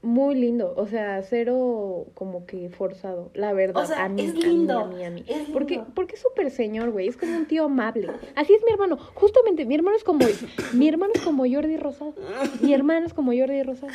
Muy 0.00 0.36
lindo, 0.36 0.74
o 0.76 0.86
sea, 0.86 1.20
cero 1.22 2.06
como 2.14 2.46
que 2.46 2.68
forzado, 2.68 3.30
la 3.34 3.52
verdad, 3.52 3.82
O 3.82 3.86
sea, 3.86 4.04
a 4.04 4.08
mí, 4.08 4.22
es 4.22 4.30
a 4.30 4.34
mí, 4.34 4.42
lindo, 4.42 4.78
a 4.78 4.86
mí, 4.86 5.04
a 5.04 5.10
mí. 5.10 5.24
es 5.26 5.48
Porque, 5.52 5.74
lindo. 5.74 5.90
porque 5.92 6.14
es 6.14 6.22
súper 6.22 6.52
señor, 6.52 6.90
güey, 6.92 7.08
es 7.08 7.16
como 7.16 7.36
un 7.36 7.46
tío 7.46 7.64
amable. 7.64 8.08
Así 8.36 8.54
es 8.54 8.62
mi 8.64 8.70
hermano, 8.70 8.96
justamente, 9.14 9.66
mi 9.66 9.74
hermano 9.74 9.96
es 9.96 10.04
como, 10.04 10.24
mi 10.72 10.88
hermano 10.88 11.12
es 11.16 11.22
como 11.22 11.44
Jordi 11.50 11.76
Rosado, 11.78 12.14
mi 12.60 12.72
hermano 12.72 13.06
es 13.06 13.12
como 13.12 13.32
Jordi 13.32 13.60
Rosado. 13.64 13.92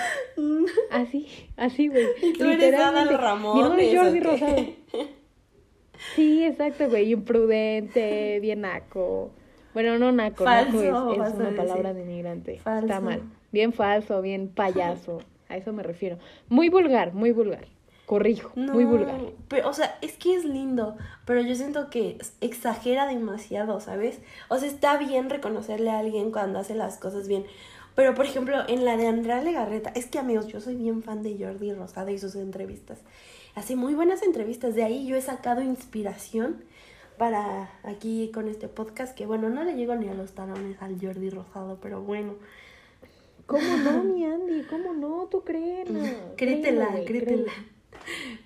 Así, 0.91 1.27
así, 1.55 1.87
güey. 1.87 2.05
Tú 2.37 2.43
eres 2.49 2.75
Adal 2.77 3.07
Mi 3.07 3.13
hermano 3.61 3.77
es 3.77 3.97
Jordi. 3.97 4.19
Rosado. 4.19 4.55
Sí, 6.15 6.43
exacto, 6.43 6.89
güey. 6.89 7.11
Imprudente, 7.11 8.39
bien 8.41 8.61
naco. 8.61 9.31
Bueno, 9.73 9.97
no 9.97 10.11
naco, 10.11 10.43
naco 10.43 10.71
Falso, 10.71 11.11
es, 11.13 11.17
vas 11.17 11.33
es 11.33 11.39
una 11.39 11.55
palabra 11.55 11.93
denigrante. 11.93 12.55
Está 12.55 12.81
Falso. 12.81 13.01
mal. 13.01 13.21
Bien 13.51 13.73
falso, 13.73 14.21
bien 14.21 14.49
payaso. 14.49 15.19
A 15.49 15.57
eso 15.57 15.73
me 15.73 15.83
refiero. 15.83 16.17
Muy 16.49 16.69
vulgar, 16.69 17.13
muy 17.13 17.31
vulgar. 17.31 17.67
Corrijo, 18.05 18.51
muy 18.55 18.83
vulgar. 18.83 19.21
Pero, 19.47 19.69
o 19.69 19.73
sea, 19.73 19.97
es 20.01 20.17
que 20.17 20.35
es 20.35 20.43
lindo, 20.43 20.97
pero 21.25 21.41
yo 21.41 21.55
siento 21.55 21.89
que 21.89 22.17
exagera 22.41 23.07
demasiado, 23.07 23.79
¿sabes? 23.79 24.19
O 24.49 24.57
sea, 24.57 24.67
está 24.67 24.97
bien 24.97 25.29
reconocerle 25.29 25.89
a 25.89 25.99
alguien 25.99 26.31
cuando 26.31 26.59
hace 26.59 26.75
las 26.75 26.97
cosas 26.97 27.29
bien. 27.29 27.45
Pero, 27.95 28.13
por 28.13 28.25
ejemplo, 28.25 28.57
en 28.67 28.83
la 28.83 28.97
de 28.97 29.07
Andrea 29.07 29.41
Legarreta, 29.41 29.91
es 29.95 30.07
que, 30.07 30.19
amigos, 30.19 30.47
yo 30.47 30.59
soy 30.59 30.75
bien 30.75 31.01
fan 31.01 31.23
de 31.23 31.37
Jordi 31.37 31.73
Rosado 31.73 32.09
y 32.09 32.17
sus 32.19 32.35
entrevistas. 32.35 32.99
Hace 33.55 33.75
muy 33.75 33.93
buenas 33.93 34.21
entrevistas. 34.21 34.75
De 34.75 34.83
ahí 34.83 35.07
yo 35.07 35.15
he 35.15 35.21
sacado 35.21 35.61
inspiración 35.61 36.63
para 37.17 37.69
aquí 37.83 38.31
con 38.33 38.47
este 38.47 38.67
podcast, 38.67 39.15
que 39.15 39.25
bueno, 39.25 39.49
no 39.49 39.63
le 39.63 39.75
llego 39.75 39.95
ni 39.95 40.09
a 40.09 40.13
los 40.13 40.33
talones 40.33 40.81
al 40.81 40.99
Jordi 40.99 41.29
Rosado, 41.29 41.77
pero 41.81 42.01
bueno. 42.01 42.33
¿Cómo 43.45 43.77
no, 43.77 44.03
mi 44.03 44.25
Andy? 44.25 44.63
¿Cómo 44.63 44.93
no? 44.93 45.27
¿Tú 45.29 45.43
crees? 45.43 45.87
Créetela, 46.37 46.89
créetela. 47.05 47.51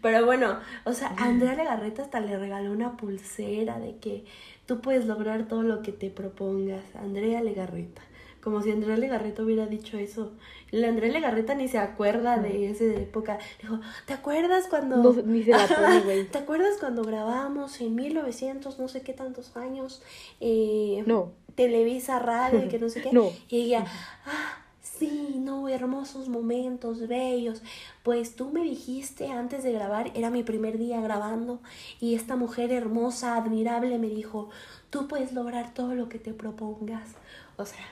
Pero 0.01 0.25
bueno, 0.25 0.59
o 0.85 0.93
sea, 0.93 1.13
a 1.17 1.25
Andrea 1.25 1.55
Legarreta 1.55 2.03
hasta 2.03 2.19
le 2.19 2.37
regaló 2.37 2.71
una 2.71 2.97
pulsera 2.97 3.79
de 3.79 3.97
que 3.97 4.25
tú 4.65 4.81
puedes 4.81 5.05
lograr 5.05 5.47
todo 5.47 5.63
lo 5.63 5.81
que 5.81 5.91
te 5.91 6.09
propongas. 6.09 6.83
Andrea 6.95 7.41
Legarreta. 7.41 8.01
Como 8.41 8.61
si 8.61 8.71
Andrea 8.71 8.95
Legarreta 8.97 9.43
hubiera 9.43 9.65
dicho 9.65 9.97
eso. 9.97 10.31
La 10.71 10.89
Andrea 10.89 11.11
Legarreta 11.11 11.55
ni 11.55 11.67
se 11.67 11.79
acuerda 11.79 12.37
de 12.37 12.69
esa 12.69 12.85
época. 12.85 13.39
Dijo, 13.61 13.79
¿te 14.05 14.13
acuerdas 14.13 14.67
cuando... 14.67 14.97
No, 14.97 15.13
ni 15.23 15.43
se 15.43 15.51
la 15.51 15.67
pone, 15.67 15.99
güey. 16.01 16.25
¿Te 16.27 16.37
acuerdas 16.37 16.77
cuando 16.79 17.03
grabamos 17.03 17.81
en 17.81 17.95
1900, 17.95 18.79
no 18.79 18.87
sé 18.87 19.01
qué 19.01 19.13
tantos 19.13 19.57
años? 19.57 20.01
Eh, 20.39 21.03
No. 21.05 21.31
Televisa 21.55 22.19
Radio 22.19 22.63
y 22.63 22.67
que 22.67 22.77
no 22.77 22.87
sé 22.87 23.01
qué. 23.01 23.11
No. 23.11 23.31
Y 23.49 23.61
ella, 23.63 23.85
ah, 24.25 24.66
sí, 24.99 25.35
no, 25.37 25.67
hermosos 25.69 26.29
momentos, 26.29 27.07
bellos. 27.07 27.61
Pues 28.03 28.35
tú 28.35 28.49
me 28.49 28.61
dijiste 28.63 29.27
antes 29.29 29.63
de 29.63 29.71
grabar, 29.71 30.11
era 30.15 30.29
mi 30.29 30.43
primer 30.43 30.77
día 30.77 31.01
grabando, 31.01 31.59
y 31.99 32.15
esta 32.15 32.35
mujer 32.35 32.71
hermosa, 32.71 33.35
admirable, 33.37 33.97
me 33.99 34.07
dijo, 34.09 34.49
tú 34.89 35.07
puedes 35.07 35.33
lograr 35.33 35.73
todo 35.73 35.95
lo 35.95 36.09
que 36.09 36.19
te 36.19 36.33
propongas. 36.33 37.09
O 37.57 37.65
sea, 37.65 37.85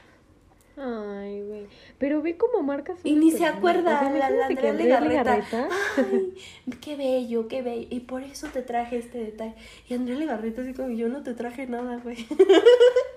Ay, 0.77 1.41
güey. 1.47 1.67
Pero 1.99 2.21
ve 2.21 2.35
cómo 2.35 2.61
marcas 2.61 2.99
y 3.05 3.15
ni 3.15 3.31
se 3.31 3.45
acuerda 3.45 3.95
O 3.95 3.99
sea, 4.01 4.09
la, 4.09 4.29
la 4.29 4.45
Andrea 4.47 4.73
Legarreta. 4.73 5.23
Legarreta- 5.23 5.69
Ay, 5.95 6.33
qué 6.81 6.97
bello, 6.97 7.47
qué 7.47 7.61
bello. 7.61 7.87
Y 7.89 8.01
por 8.01 8.23
eso 8.23 8.47
te 8.47 8.61
traje 8.61 8.97
este 8.97 9.19
detalle. 9.19 9.55
Y 9.87 9.93
Andrea 9.93 10.17
Legarreta 10.17 10.63
así 10.63 10.73
como, 10.73 10.89
yo 10.89 11.07
no 11.07 11.23
te 11.23 11.33
traje 11.33 11.65
nada, 11.67 12.01
güey. 12.03 12.17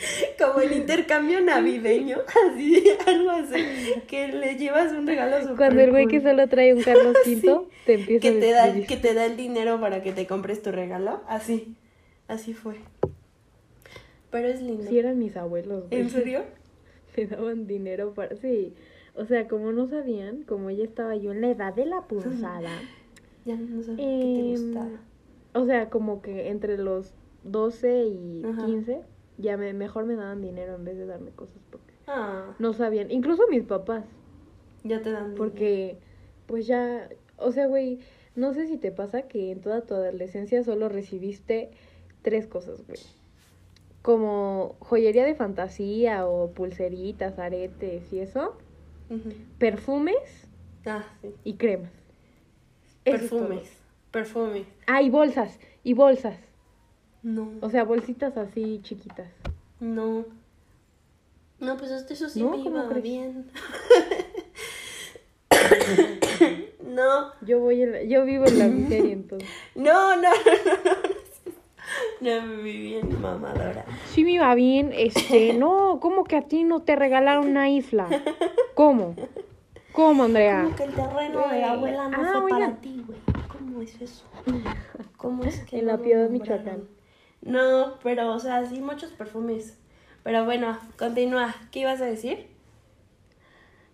Como 0.38 0.60
el 0.60 0.72
intercambio 0.72 1.40
navideño, 1.42 2.18
así, 2.52 2.82
algo 3.06 3.30
así, 3.30 3.62
que 4.06 4.28
le 4.28 4.56
llevas 4.56 4.92
un 4.92 5.06
regalo 5.06 5.40
súper 5.42 5.56
Cuando 5.56 5.80
el 5.82 5.90
güey 5.90 6.04
cool. 6.04 6.10
que 6.12 6.20
solo 6.22 6.48
trae 6.48 6.74
un 6.74 6.82
Carlos 6.82 7.16
V 7.26 7.66
te 7.84 7.94
empieza 7.94 8.20
que 8.22 8.28
a 8.28 8.40
te 8.40 8.50
da 8.50 8.62
describir. 8.64 8.86
que 8.86 8.96
te 8.96 9.14
da 9.14 9.26
el 9.26 9.36
dinero 9.36 9.80
para 9.80 10.02
que 10.02 10.12
te 10.12 10.26
compres 10.26 10.62
tu 10.62 10.70
regalo, 10.72 11.22
así, 11.28 11.74
así 12.28 12.54
fue. 12.54 12.76
Pero 14.30 14.48
es 14.48 14.62
lindo. 14.62 14.84
Sí 14.88 14.98
eran 14.98 15.18
mis 15.18 15.36
abuelos, 15.36 15.88
güey. 15.88 16.00
¿En 16.02 16.10
serio? 16.10 16.44
Me 17.16 17.26
daban 17.26 17.66
dinero 17.66 18.14
para... 18.14 18.36
Sí. 18.36 18.72
O 19.16 19.24
sea, 19.24 19.48
como 19.48 19.72
no 19.72 19.88
sabían, 19.88 20.44
como 20.44 20.70
ella 20.70 20.84
estaba 20.84 21.16
yo 21.16 21.32
en 21.32 21.40
la 21.40 21.50
edad 21.50 21.74
de 21.74 21.84
la 21.84 22.02
pulsada, 22.02 22.70
Ya 23.44 23.56
no 23.56 23.82
sé 23.82 23.90
qué 23.90 23.96
te 23.96 24.02
em, 24.02 24.50
gustaba. 24.52 24.90
o 25.54 25.66
sea, 25.66 25.90
como 25.90 26.22
que 26.22 26.48
entre 26.48 26.78
los 26.78 27.12
12 27.42 28.04
y 28.06 28.42
Ajá. 28.44 28.64
15, 28.66 29.00
ya 29.40 29.56
me, 29.56 29.72
mejor 29.72 30.04
me 30.06 30.14
daban 30.16 30.40
dinero 30.42 30.74
en 30.74 30.84
vez 30.84 30.96
de 30.98 31.06
darme 31.06 31.30
cosas 31.30 31.62
porque 31.70 31.92
Ah, 32.06 32.54
no 32.58 32.72
sabían. 32.72 33.10
Incluso 33.10 33.42
mis 33.48 33.62
papás, 33.64 34.04
ya 34.84 35.00
te 35.02 35.10
dan 35.12 35.34
dinero. 35.34 35.36
porque 35.44 35.98
pues 36.46 36.66
ya, 36.66 37.08
o 37.36 37.52
sea, 37.52 37.66
güey, 37.66 38.00
no 38.34 38.52
sé 38.54 38.66
si 38.66 38.76
te 38.76 38.90
pasa 38.92 39.22
que 39.22 39.52
en 39.52 39.60
toda 39.60 39.82
tu 39.82 39.94
adolescencia 39.94 40.62
solo 40.64 40.88
recibiste 40.88 41.70
tres 42.22 42.46
cosas, 42.46 42.84
güey. 42.86 42.98
Como 44.02 44.76
joyería 44.80 45.24
de 45.24 45.34
fantasía 45.34 46.26
o 46.26 46.50
pulseritas, 46.52 47.38
aretes 47.38 48.10
y 48.12 48.20
eso, 48.20 48.56
perfumes 49.58 50.48
Ah, 50.86 51.04
sí. 51.20 51.28
y 51.44 51.54
cremas. 51.54 51.90
Perfumes. 53.04 53.70
Perfumes. 54.10 54.66
Ah, 54.86 55.02
y 55.02 55.10
bolsas, 55.10 55.58
y 55.84 55.92
bolsas. 55.94 56.36
No. 57.22 57.50
O 57.60 57.70
sea, 57.70 57.84
bolsitas 57.84 58.36
así 58.36 58.80
chiquitas. 58.82 59.28
No. 59.80 60.24
No, 61.58 61.76
pues 61.76 61.90
hasta 61.92 62.14
eso 62.14 62.28
sí 62.28 62.42
¿No? 62.42 62.56
me 62.56 62.62
¿Cómo 62.64 62.78
iba 62.84 62.88
bien. 62.94 63.46
no, 66.84 67.32
Yo 67.42 67.58
voy 67.60 67.82
en 67.82 67.92
la- 67.92 68.02
yo 68.02 68.24
vivo 68.24 68.46
en 68.46 68.58
la 68.58 68.66
miseria 68.68 69.12
entonces. 69.12 69.48
no, 69.74 70.16
no, 70.16 70.22
no, 70.22 70.28
no, 70.64 70.72
no. 70.84 71.10
No 72.20 72.46
me 72.46 72.62
vi 72.62 72.78
bien 72.80 73.20
mamadora. 73.20 73.84
Sí 74.10 74.24
me 74.24 74.32
iba 74.32 74.54
bien, 74.54 74.92
este, 74.94 75.54
no, 75.54 75.98
¿cómo 76.00 76.24
que 76.24 76.36
a 76.36 76.42
ti 76.42 76.64
no 76.64 76.80
te 76.80 76.94
regalaron 76.94 77.48
una 77.48 77.68
isla? 77.70 78.08
¿Cómo? 78.74 79.16
¿Cómo, 79.92 80.24
Andrea? 80.24 80.62
Como 80.64 80.76
que 80.76 80.84
el 80.84 80.94
terreno 80.94 81.48
de 81.48 81.60
la 81.60 81.72
abuela 81.72 82.08
no 82.08 82.16
Ah, 82.22 82.38
fue 82.42 82.50
para 82.50 82.76
ti, 82.76 83.02
güey. 83.06 83.18
¿Cómo 83.48 83.80
es 83.82 84.00
eso? 84.00 84.24
¿Cómo 85.16 85.44
es 85.44 85.60
que 85.64 85.78
En 85.80 85.86
no 85.86 85.92
la 85.92 85.98
Piedad? 85.98 86.28
Michoacán. 86.30 86.84
No, 87.42 87.98
pero, 88.02 88.32
o 88.32 88.38
sea, 88.38 88.64
sí, 88.66 88.80
muchos 88.80 89.12
perfumes. 89.12 89.76
Pero 90.22 90.44
bueno, 90.44 90.78
continúa. 90.98 91.54
¿Qué 91.70 91.80
ibas 91.80 92.00
a 92.00 92.06
decir? 92.06 92.46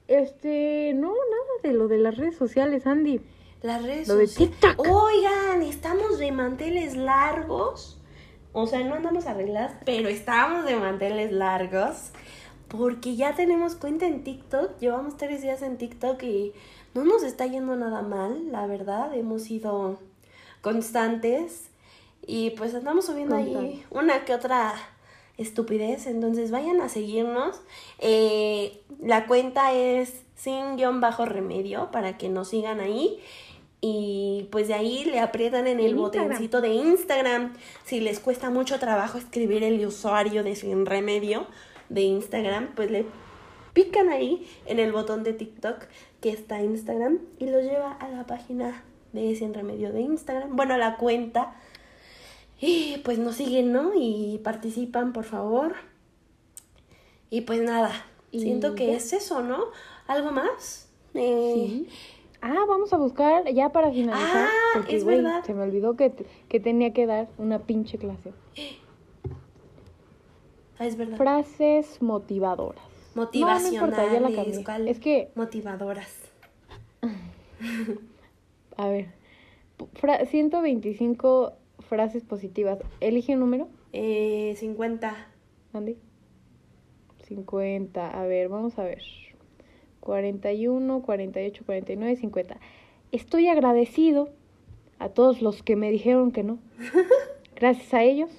Este, 0.08 0.92
no, 0.94 1.08
nada 1.08 1.52
de 1.62 1.72
lo 1.72 1.88
de 1.88 1.98
las 1.98 2.16
redes 2.16 2.36
sociales, 2.36 2.86
Andy. 2.86 3.20
Las 3.62 3.82
redes 3.82 4.08
Lo 4.08 4.16
de. 4.16 4.28
TikTok. 4.28 4.78
Oigan, 4.78 5.62
estamos 5.62 6.18
de 6.18 6.32
manteles 6.32 6.96
largos. 6.96 8.00
O 8.52 8.66
sea, 8.66 8.80
no 8.84 8.94
andamos 8.94 9.26
arregladas, 9.26 9.72
pero 9.84 10.08
estamos 10.08 10.64
de 10.64 10.76
manteles 10.76 11.32
largos. 11.32 12.10
Porque 12.68 13.16
ya 13.16 13.34
tenemos 13.34 13.74
cuenta 13.74 14.06
en 14.06 14.24
TikTok. 14.24 14.78
Llevamos 14.78 15.16
tres 15.16 15.42
días 15.42 15.62
en 15.62 15.78
TikTok 15.78 16.22
y 16.22 16.52
no 16.94 17.04
nos 17.04 17.22
está 17.22 17.46
yendo 17.46 17.76
nada 17.76 18.02
mal, 18.02 18.50
la 18.50 18.66
verdad. 18.66 19.14
Hemos 19.14 19.42
sido 19.42 19.98
constantes. 20.62 21.70
Y 22.26 22.50
pues 22.50 22.74
andamos 22.74 23.06
subiendo 23.06 23.36
ahí 23.36 23.84
una 23.90 24.24
que 24.24 24.34
otra 24.34 24.74
estupidez. 25.38 26.06
Entonces 26.06 26.50
vayan 26.50 26.80
a 26.80 26.88
seguirnos. 26.88 27.60
Eh, 27.98 28.80
la 29.00 29.26
cuenta 29.26 29.72
es 29.72 30.22
sin 30.34 30.76
guion 30.76 31.00
bajo 31.00 31.24
remedio 31.24 31.90
para 31.90 32.18
que 32.18 32.28
nos 32.28 32.48
sigan 32.48 32.80
ahí. 32.80 33.20
Y 33.80 34.48
pues 34.50 34.68
de 34.68 34.74
ahí 34.74 35.04
le 35.04 35.20
aprietan 35.20 35.66
en 35.68 35.78
el 35.78 35.92
En 35.92 35.96
botoncito 35.96 36.60
de 36.60 36.70
Instagram. 36.70 37.54
Si 37.84 38.00
les 38.00 38.18
cuesta 38.18 38.50
mucho 38.50 38.78
trabajo 38.78 39.18
escribir 39.18 39.62
el 39.62 39.84
usuario 39.86 40.42
de 40.42 40.56
sin 40.56 40.86
remedio 40.86 41.46
de 41.88 42.00
Instagram, 42.02 42.74
pues 42.74 42.90
le 42.90 43.06
pican 43.72 44.08
ahí 44.08 44.48
en 44.64 44.80
el 44.80 44.90
botón 44.90 45.22
de 45.22 45.34
TikTok 45.34 45.84
que 46.20 46.30
está 46.30 46.62
Instagram 46.62 47.18
y 47.38 47.46
los 47.46 47.62
lleva 47.62 47.92
a 47.92 48.08
la 48.08 48.26
página 48.26 48.82
de 49.12 49.34
Sin 49.36 49.54
Remedio 49.54 49.92
de 49.92 50.00
Instagram. 50.00 50.56
Bueno, 50.56 50.76
la 50.76 50.96
cuenta. 50.96 51.54
Y 52.60 52.98
pues 53.04 53.18
nos 53.18 53.36
siguen, 53.36 53.72
¿no? 53.72 53.92
Y 53.94 54.40
participan, 54.42 55.12
por 55.12 55.24
favor. 55.24 55.74
Y 57.30 57.42
pues 57.42 57.60
nada, 57.60 57.92
Y 58.30 58.40
siento 58.40 58.74
que 58.74 58.86
ya. 58.86 58.92
es 58.94 59.12
eso, 59.12 59.42
¿no? 59.42 59.64
¿Algo 60.06 60.30
más? 60.32 60.88
Eh, 61.14 61.52
Sí. 61.54 61.88
Ah, 62.42 62.64
vamos 62.68 62.92
a 62.92 62.96
buscar 62.98 63.50
ya 63.52 63.70
para 63.70 63.90
finalizar. 63.90 64.46
Ah, 64.48 64.70
porque, 64.74 64.96
es 64.96 65.04
verdad. 65.04 65.42
Se 65.44 65.52
me 65.54 65.62
olvidó 65.62 65.96
que, 65.96 66.12
que 66.48 66.60
tenía 66.60 66.92
que 66.92 67.06
dar 67.06 67.28
una 67.38 67.58
pinche 67.60 67.98
clase. 67.98 68.32
ah, 70.78 70.86
es 70.86 70.96
verdad. 70.96 71.16
Frases 71.16 72.00
motivadoras. 72.02 72.84
Motivacionales. 73.14 73.72
No, 73.72 73.86
no 73.86 73.86
importa, 73.86 74.12
ya 74.12 74.20
la 74.20 74.30
cambié. 74.36 74.64
¿cuál? 74.64 74.88
Es 74.88 75.00
que, 75.00 75.30
Motivadoras. 75.34 76.12
a 78.76 78.88
ver, 78.88 79.08
fra- 79.94 80.24
125 80.26 81.52
frases 81.88 82.24
positivas. 82.24 82.78
Elige 83.00 83.34
un 83.34 83.40
número, 83.40 83.68
Eh, 83.92 84.54
50. 84.56 85.14
Andy. 85.72 85.96
50. 87.24 88.10
A 88.10 88.26
ver, 88.26 88.48
vamos 88.48 88.78
a 88.78 88.84
ver. 88.84 89.02
41, 90.00 91.02
48, 91.02 91.64
49, 91.64 92.16
50. 92.16 92.56
Estoy 93.12 93.48
agradecido 93.48 94.28
a 94.98 95.08
todos 95.08 95.42
los 95.42 95.62
que 95.62 95.76
me 95.76 95.90
dijeron 95.90 96.30
que 96.30 96.42
no. 96.42 96.58
Gracias 97.56 97.92
a 97.94 98.02
ellos 98.02 98.30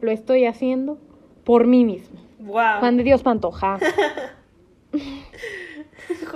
lo 0.00 0.10
estoy 0.10 0.44
haciendo 0.46 0.98
por 1.44 1.66
mí 1.66 1.84
mismo. 1.84 2.20
Wow. 2.40 2.80
Juan 2.80 2.96
de 2.96 3.04
Dios 3.04 3.22
Pantoja. 3.22 3.78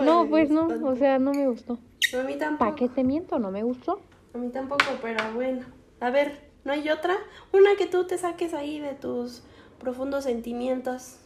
No, 0.04 0.26
pues 0.28 0.50
no, 0.50 0.66
o 0.66 0.96
sea, 0.96 1.18
no 1.18 1.32
me 1.32 1.48
gustó. 1.48 1.78
A 2.18 2.22
mí 2.22 2.36
tampoco. 2.38 2.58
¿Para 2.58 2.74
qué 2.76 2.88
te 2.88 3.02
miento? 3.02 3.38
No 3.38 3.50
me 3.50 3.62
gustó. 3.62 4.00
A 4.34 4.38
mí 4.38 4.48
tampoco, 4.50 4.84
pero 5.02 5.32
bueno. 5.34 5.64
A 6.04 6.10
ver, 6.10 6.32
¿no 6.64 6.72
hay 6.72 6.90
otra? 6.90 7.16
Una 7.50 7.76
que 7.78 7.86
tú 7.86 8.06
te 8.06 8.18
saques 8.18 8.52
ahí 8.52 8.78
de 8.78 8.92
tus 8.92 9.42
profundos 9.78 10.24
sentimientos. 10.24 11.16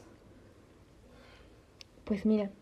Pues 2.04 2.24
mira, 2.24 2.52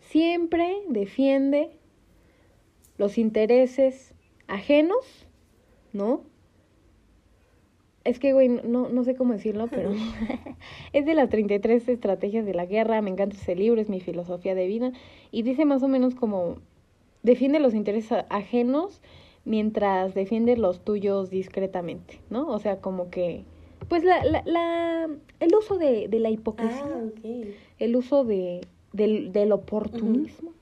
siempre 0.00 0.78
defiende 0.88 1.76
los 2.96 3.18
intereses 3.18 4.14
ajenos, 4.48 5.26
¿no? 5.92 6.22
Es 8.04 8.18
que, 8.18 8.32
güey, 8.32 8.48
no, 8.48 8.88
no 8.88 9.04
sé 9.04 9.16
cómo 9.16 9.34
decirlo, 9.34 9.68
pero 9.68 9.92
es 10.94 11.04
de 11.04 11.14
las 11.14 11.28
33 11.28 11.90
estrategias 11.90 12.46
de 12.46 12.54
la 12.54 12.64
guerra, 12.64 13.02
me 13.02 13.10
encanta 13.10 13.36
ese 13.36 13.54
libro, 13.54 13.82
es 13.82 13.90
mi 13.90 14.00
filosofía 14.00 14.54
de 14.54 14.66
vida, 14.66 14.92
y 15.30 15.42
dice 15.42 15.66
más 15.66 15.82
o 15.82 15.88
menos 15.88 16.14
como, 16.14 16.56
defiende 17.22 17.60
los 17.60 17.74
intereses 17.74 18.24
ajenos 18.30 19.02
mientras 19.44 20.14
defiende 20.14 20.56
los 20.56 20.80
tuyos 20.84 21.30
discretamente, 21.30 22.20
¿no? 22.30 22.48
O 22.48 22.58
sea, 22.58 22.80
como 22.80 23.10
que, 23.10 23.44
pues 23.88 24.04
la, 24.04 24.24
la, 24.24 24.42
la- 24.44 25.08
el 25.40 25.54
uso 25.54 25.78
de, 25.78 26.08
de 26.08 26.20
la 26.20 26.30
hipocresía 26.30 26.84
Ah, 26.84 27.04
ok. 27.06 27.46
el 27.78 27.96
uso 27.96 28.24
de, 28.24 28.60
del, 28.92 29.32
del 29.32 29.52
oportunismo. 29.52 30.52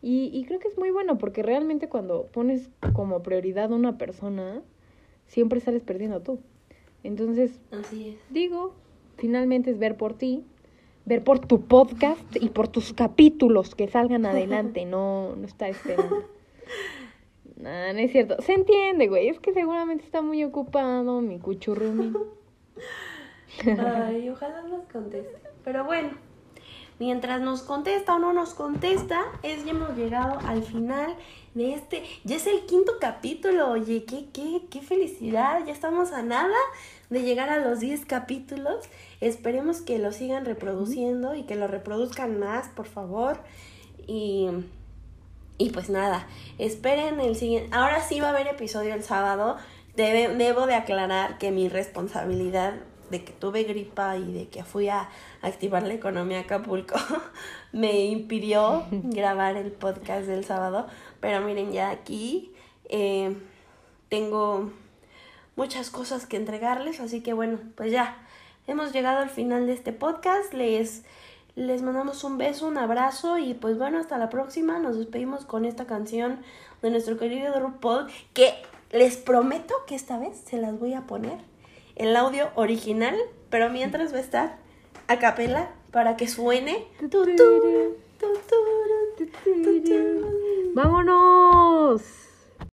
y, 0.00 0.30
y 0.32 0.44
creo 0.44 0.58
que 0.60 0.68
es 0.68 0.78
muy 0.78 0.90
bueno 0.90 1.18
porque 1.18 1.42
realmente 1.42 1.88
cuando 1.88 2.26
pones 2.26 2.70
como 2.92 3.22
prioridad 3.22 3.72
a 3.72 3.76
una 3.76 3.98
persona, 3.98 4.62
siempre 5.26 5.60
sales 5.60 5.82
perdiendo 5.82 6.20
tú. 6.20 6.38
Entonces, 7.04 7.58
Así 7.72 8.10
es. 8.10 8.16
digo, 8.30 8.74
finalmente 9.16 9.70
es 9.70 9.78
ver 9.78 9.96
por 9.96 10.14
ti, 10.14 10.44
ver 11.04 11.24
por 11.24 11.40
tu 11.40 11.62
podcast 11.62 12.36
y 12.40 12.48
por 12.50 12.68
tus 12.68 12.92
capítulos 12.92 13.74
que 13.74 13.88
salgan 13.88 14.24
adelante, 14.24 14.84
no, 14.86 15.34
no 15.34 15.44
estar 15.46 15.68
esperando. 15.70 16.16
Nah, 17.56 17.92
no 17.92 17.98
es 17.98 18.12
cierto. 18.12 18.40
Se 18.42 18.54
entiende, 18.54 19.08
güey. 19.08 19.28
Es 19.28 19.38
que 19.38 19.52
seguramente 19.52 20.04
está 20.04 20.22
muy 20.22 20.42
ocupado 20.44 21.20
mi 21.20 21.38
cuchurrumi. 21.38 22.12
Ay, 23.64 24.28
ojalá 24.30 24.62
nos 24.62 24.84
conteste. 24.90 25.36
Pero 25.64 25.84
bueno, 25.84 26.10
mientras 26.98 27.40
nos 27.40 27.62
contesta 27.62 28.16
o 28.16 28.18
no 28.18 28.32
nos 28.32 28.54
contesta, 28.54 29.24
es 29.42 29.64
ya 29.64 29.72
hemos 29.72 29.96
llegado 29.96 30.38
al 30.46 30.62
final 30.62 31.14
de 31.54 31.74
este. 31.74 32.02
Ya 32.24 32.36
es 32.36 32.46
el 32.46 32.66
quinto 32.66 32.92
capítulo. 33.00 33.70
Oye, 33.70 34.04
qué, 34.04 34.26
qué, 34.32 34.62
qué 34.70 34.80
felicidad. 34.80 35.64
Ya 35.66 35.72
estamos 35.72 36.12
a 36.12 36.22
nada 36.22 36.56
de 37.10 37.22
llegar 37.22 37.50
a 37.50 37.58
los 37.58 37.80
10 37.80 38.06
capítulos. 38.06 38.88
Esperemos 39.20 39.82
que 39.82 39.98
lo 39.98 40.12
sigan 40.12 40.44
reproduciendo 40.44 41.34
y 41.34 41.42
que 41.42 41.56
lo 41.56 41.66
reproduzcan 41.66 42.38
más, 42.40 42.68
por 42.68 42.86
favor. 42.86 43.38
Y. 44.06 44.48
Y 45.58 45.70
pues 45.70 45.90
nada, 45.90 46.26
esperen 46.58 47.20
el 47.20 47.36
siguiente. 47.36 47.68
Ahora 47.72 48.00
sí 48.00 48.20
va 48.20 48.28
a 48.28 48.30
haber 48.30 48.48
episodio 48.48 48.94
el 48.94 49.02
sábado. 49.02 49.56
Debe- 49.96 50.34
debo 50.36 50.66
de 50.66 50.74
aclarar 50.74 51.38
que 51.38 51.50
mi 51.50 51.68
responsabilidad 51.68 52.74
de 53.10 53.24
que 53.24 53.32
tuve 53.32 53.64
gripa 53.64 54.16
y 54.16 54.32
de 54.32 54.48
que 54.48 54.64
fui 54.64 54.88
a 54.88 55.10
activar 55.42 55.82
la 55.82 55.92
economía 55.92 56.40
Acapulco 56.40 56.94
me 57.72 58.06
impidió 58.06 58.86
grabar 58.90 59.56
el 59.56 59.70
podcast 59.70 60.26
del 60.26 60.44
sábado. 60.46 60.86
Pero 61.20 61.42
miren, 61.42 61.72
ya 61.72 61.90
aquí 61.90 62.52
eh, 62.88 63.36
tengo 64.08 64.70
muchas 65.56 65.90
cosas 65.90 66.26
que 66.26 66.38
entregarles, 66.38 67.00
así 67.00 67.20
que 67.22 67.34
bueno, 67.34 67.58
pues 67.76 67.92
ya 67.92 68.16
hemos 68.66 68.92
llegado 68.92 69.18
al 69.18 69.30
final 69.30 69.66
de 69.66 69.74
este 69.74 69.92
podcast. 69.92 70.54
Les, 70.54 71.04
les 71.54 71.82
mandamos 71.82 72.24
un 72.24 72.38
beso, 72.38 72.66
un 72.66 72.78
abrazo 72.78 73.38
y 73.38 73.54
pues 73.54 73.78
bueno, 73.78 73.98
hasta 73.98 74.18
la 74.18 74.30
próxima. 74.30 74.78
Nos 74.78 74.96
despedimos 74.96 75.44
con 75.44 75.64
esta 75.64 75.86
canción 75.86 76.40
de 76.80 76.90
nuestro 76.90 77.18
querido 77.18 77.58
RuPaul 77.60 78.06
que 78.32 78.54
les 78.90 79.16
prometo 79.16 79.74
que 79.86 79.94
esta 79.94 80.18
vez 80.18 80.36
se 80.46 80.58
las 80.58 80.78
voy 80.78 80.94
a 80.94 81.06
poner 81.06 81.38
el 81.96 82.16
audio 82.16 82.50
original, 82.54 83.16
pero 83.50 83.70
mientras 83.70 84.12
va 84.12 84.18
a 84.18 84.20
estar 84.20 84.58
a 85.08 85.18
capela 85.18 85.70
para 85.90 86.16
que 86.16 86.26
suene. 86.26 86.86
¡Vámonos! 90.74 92.31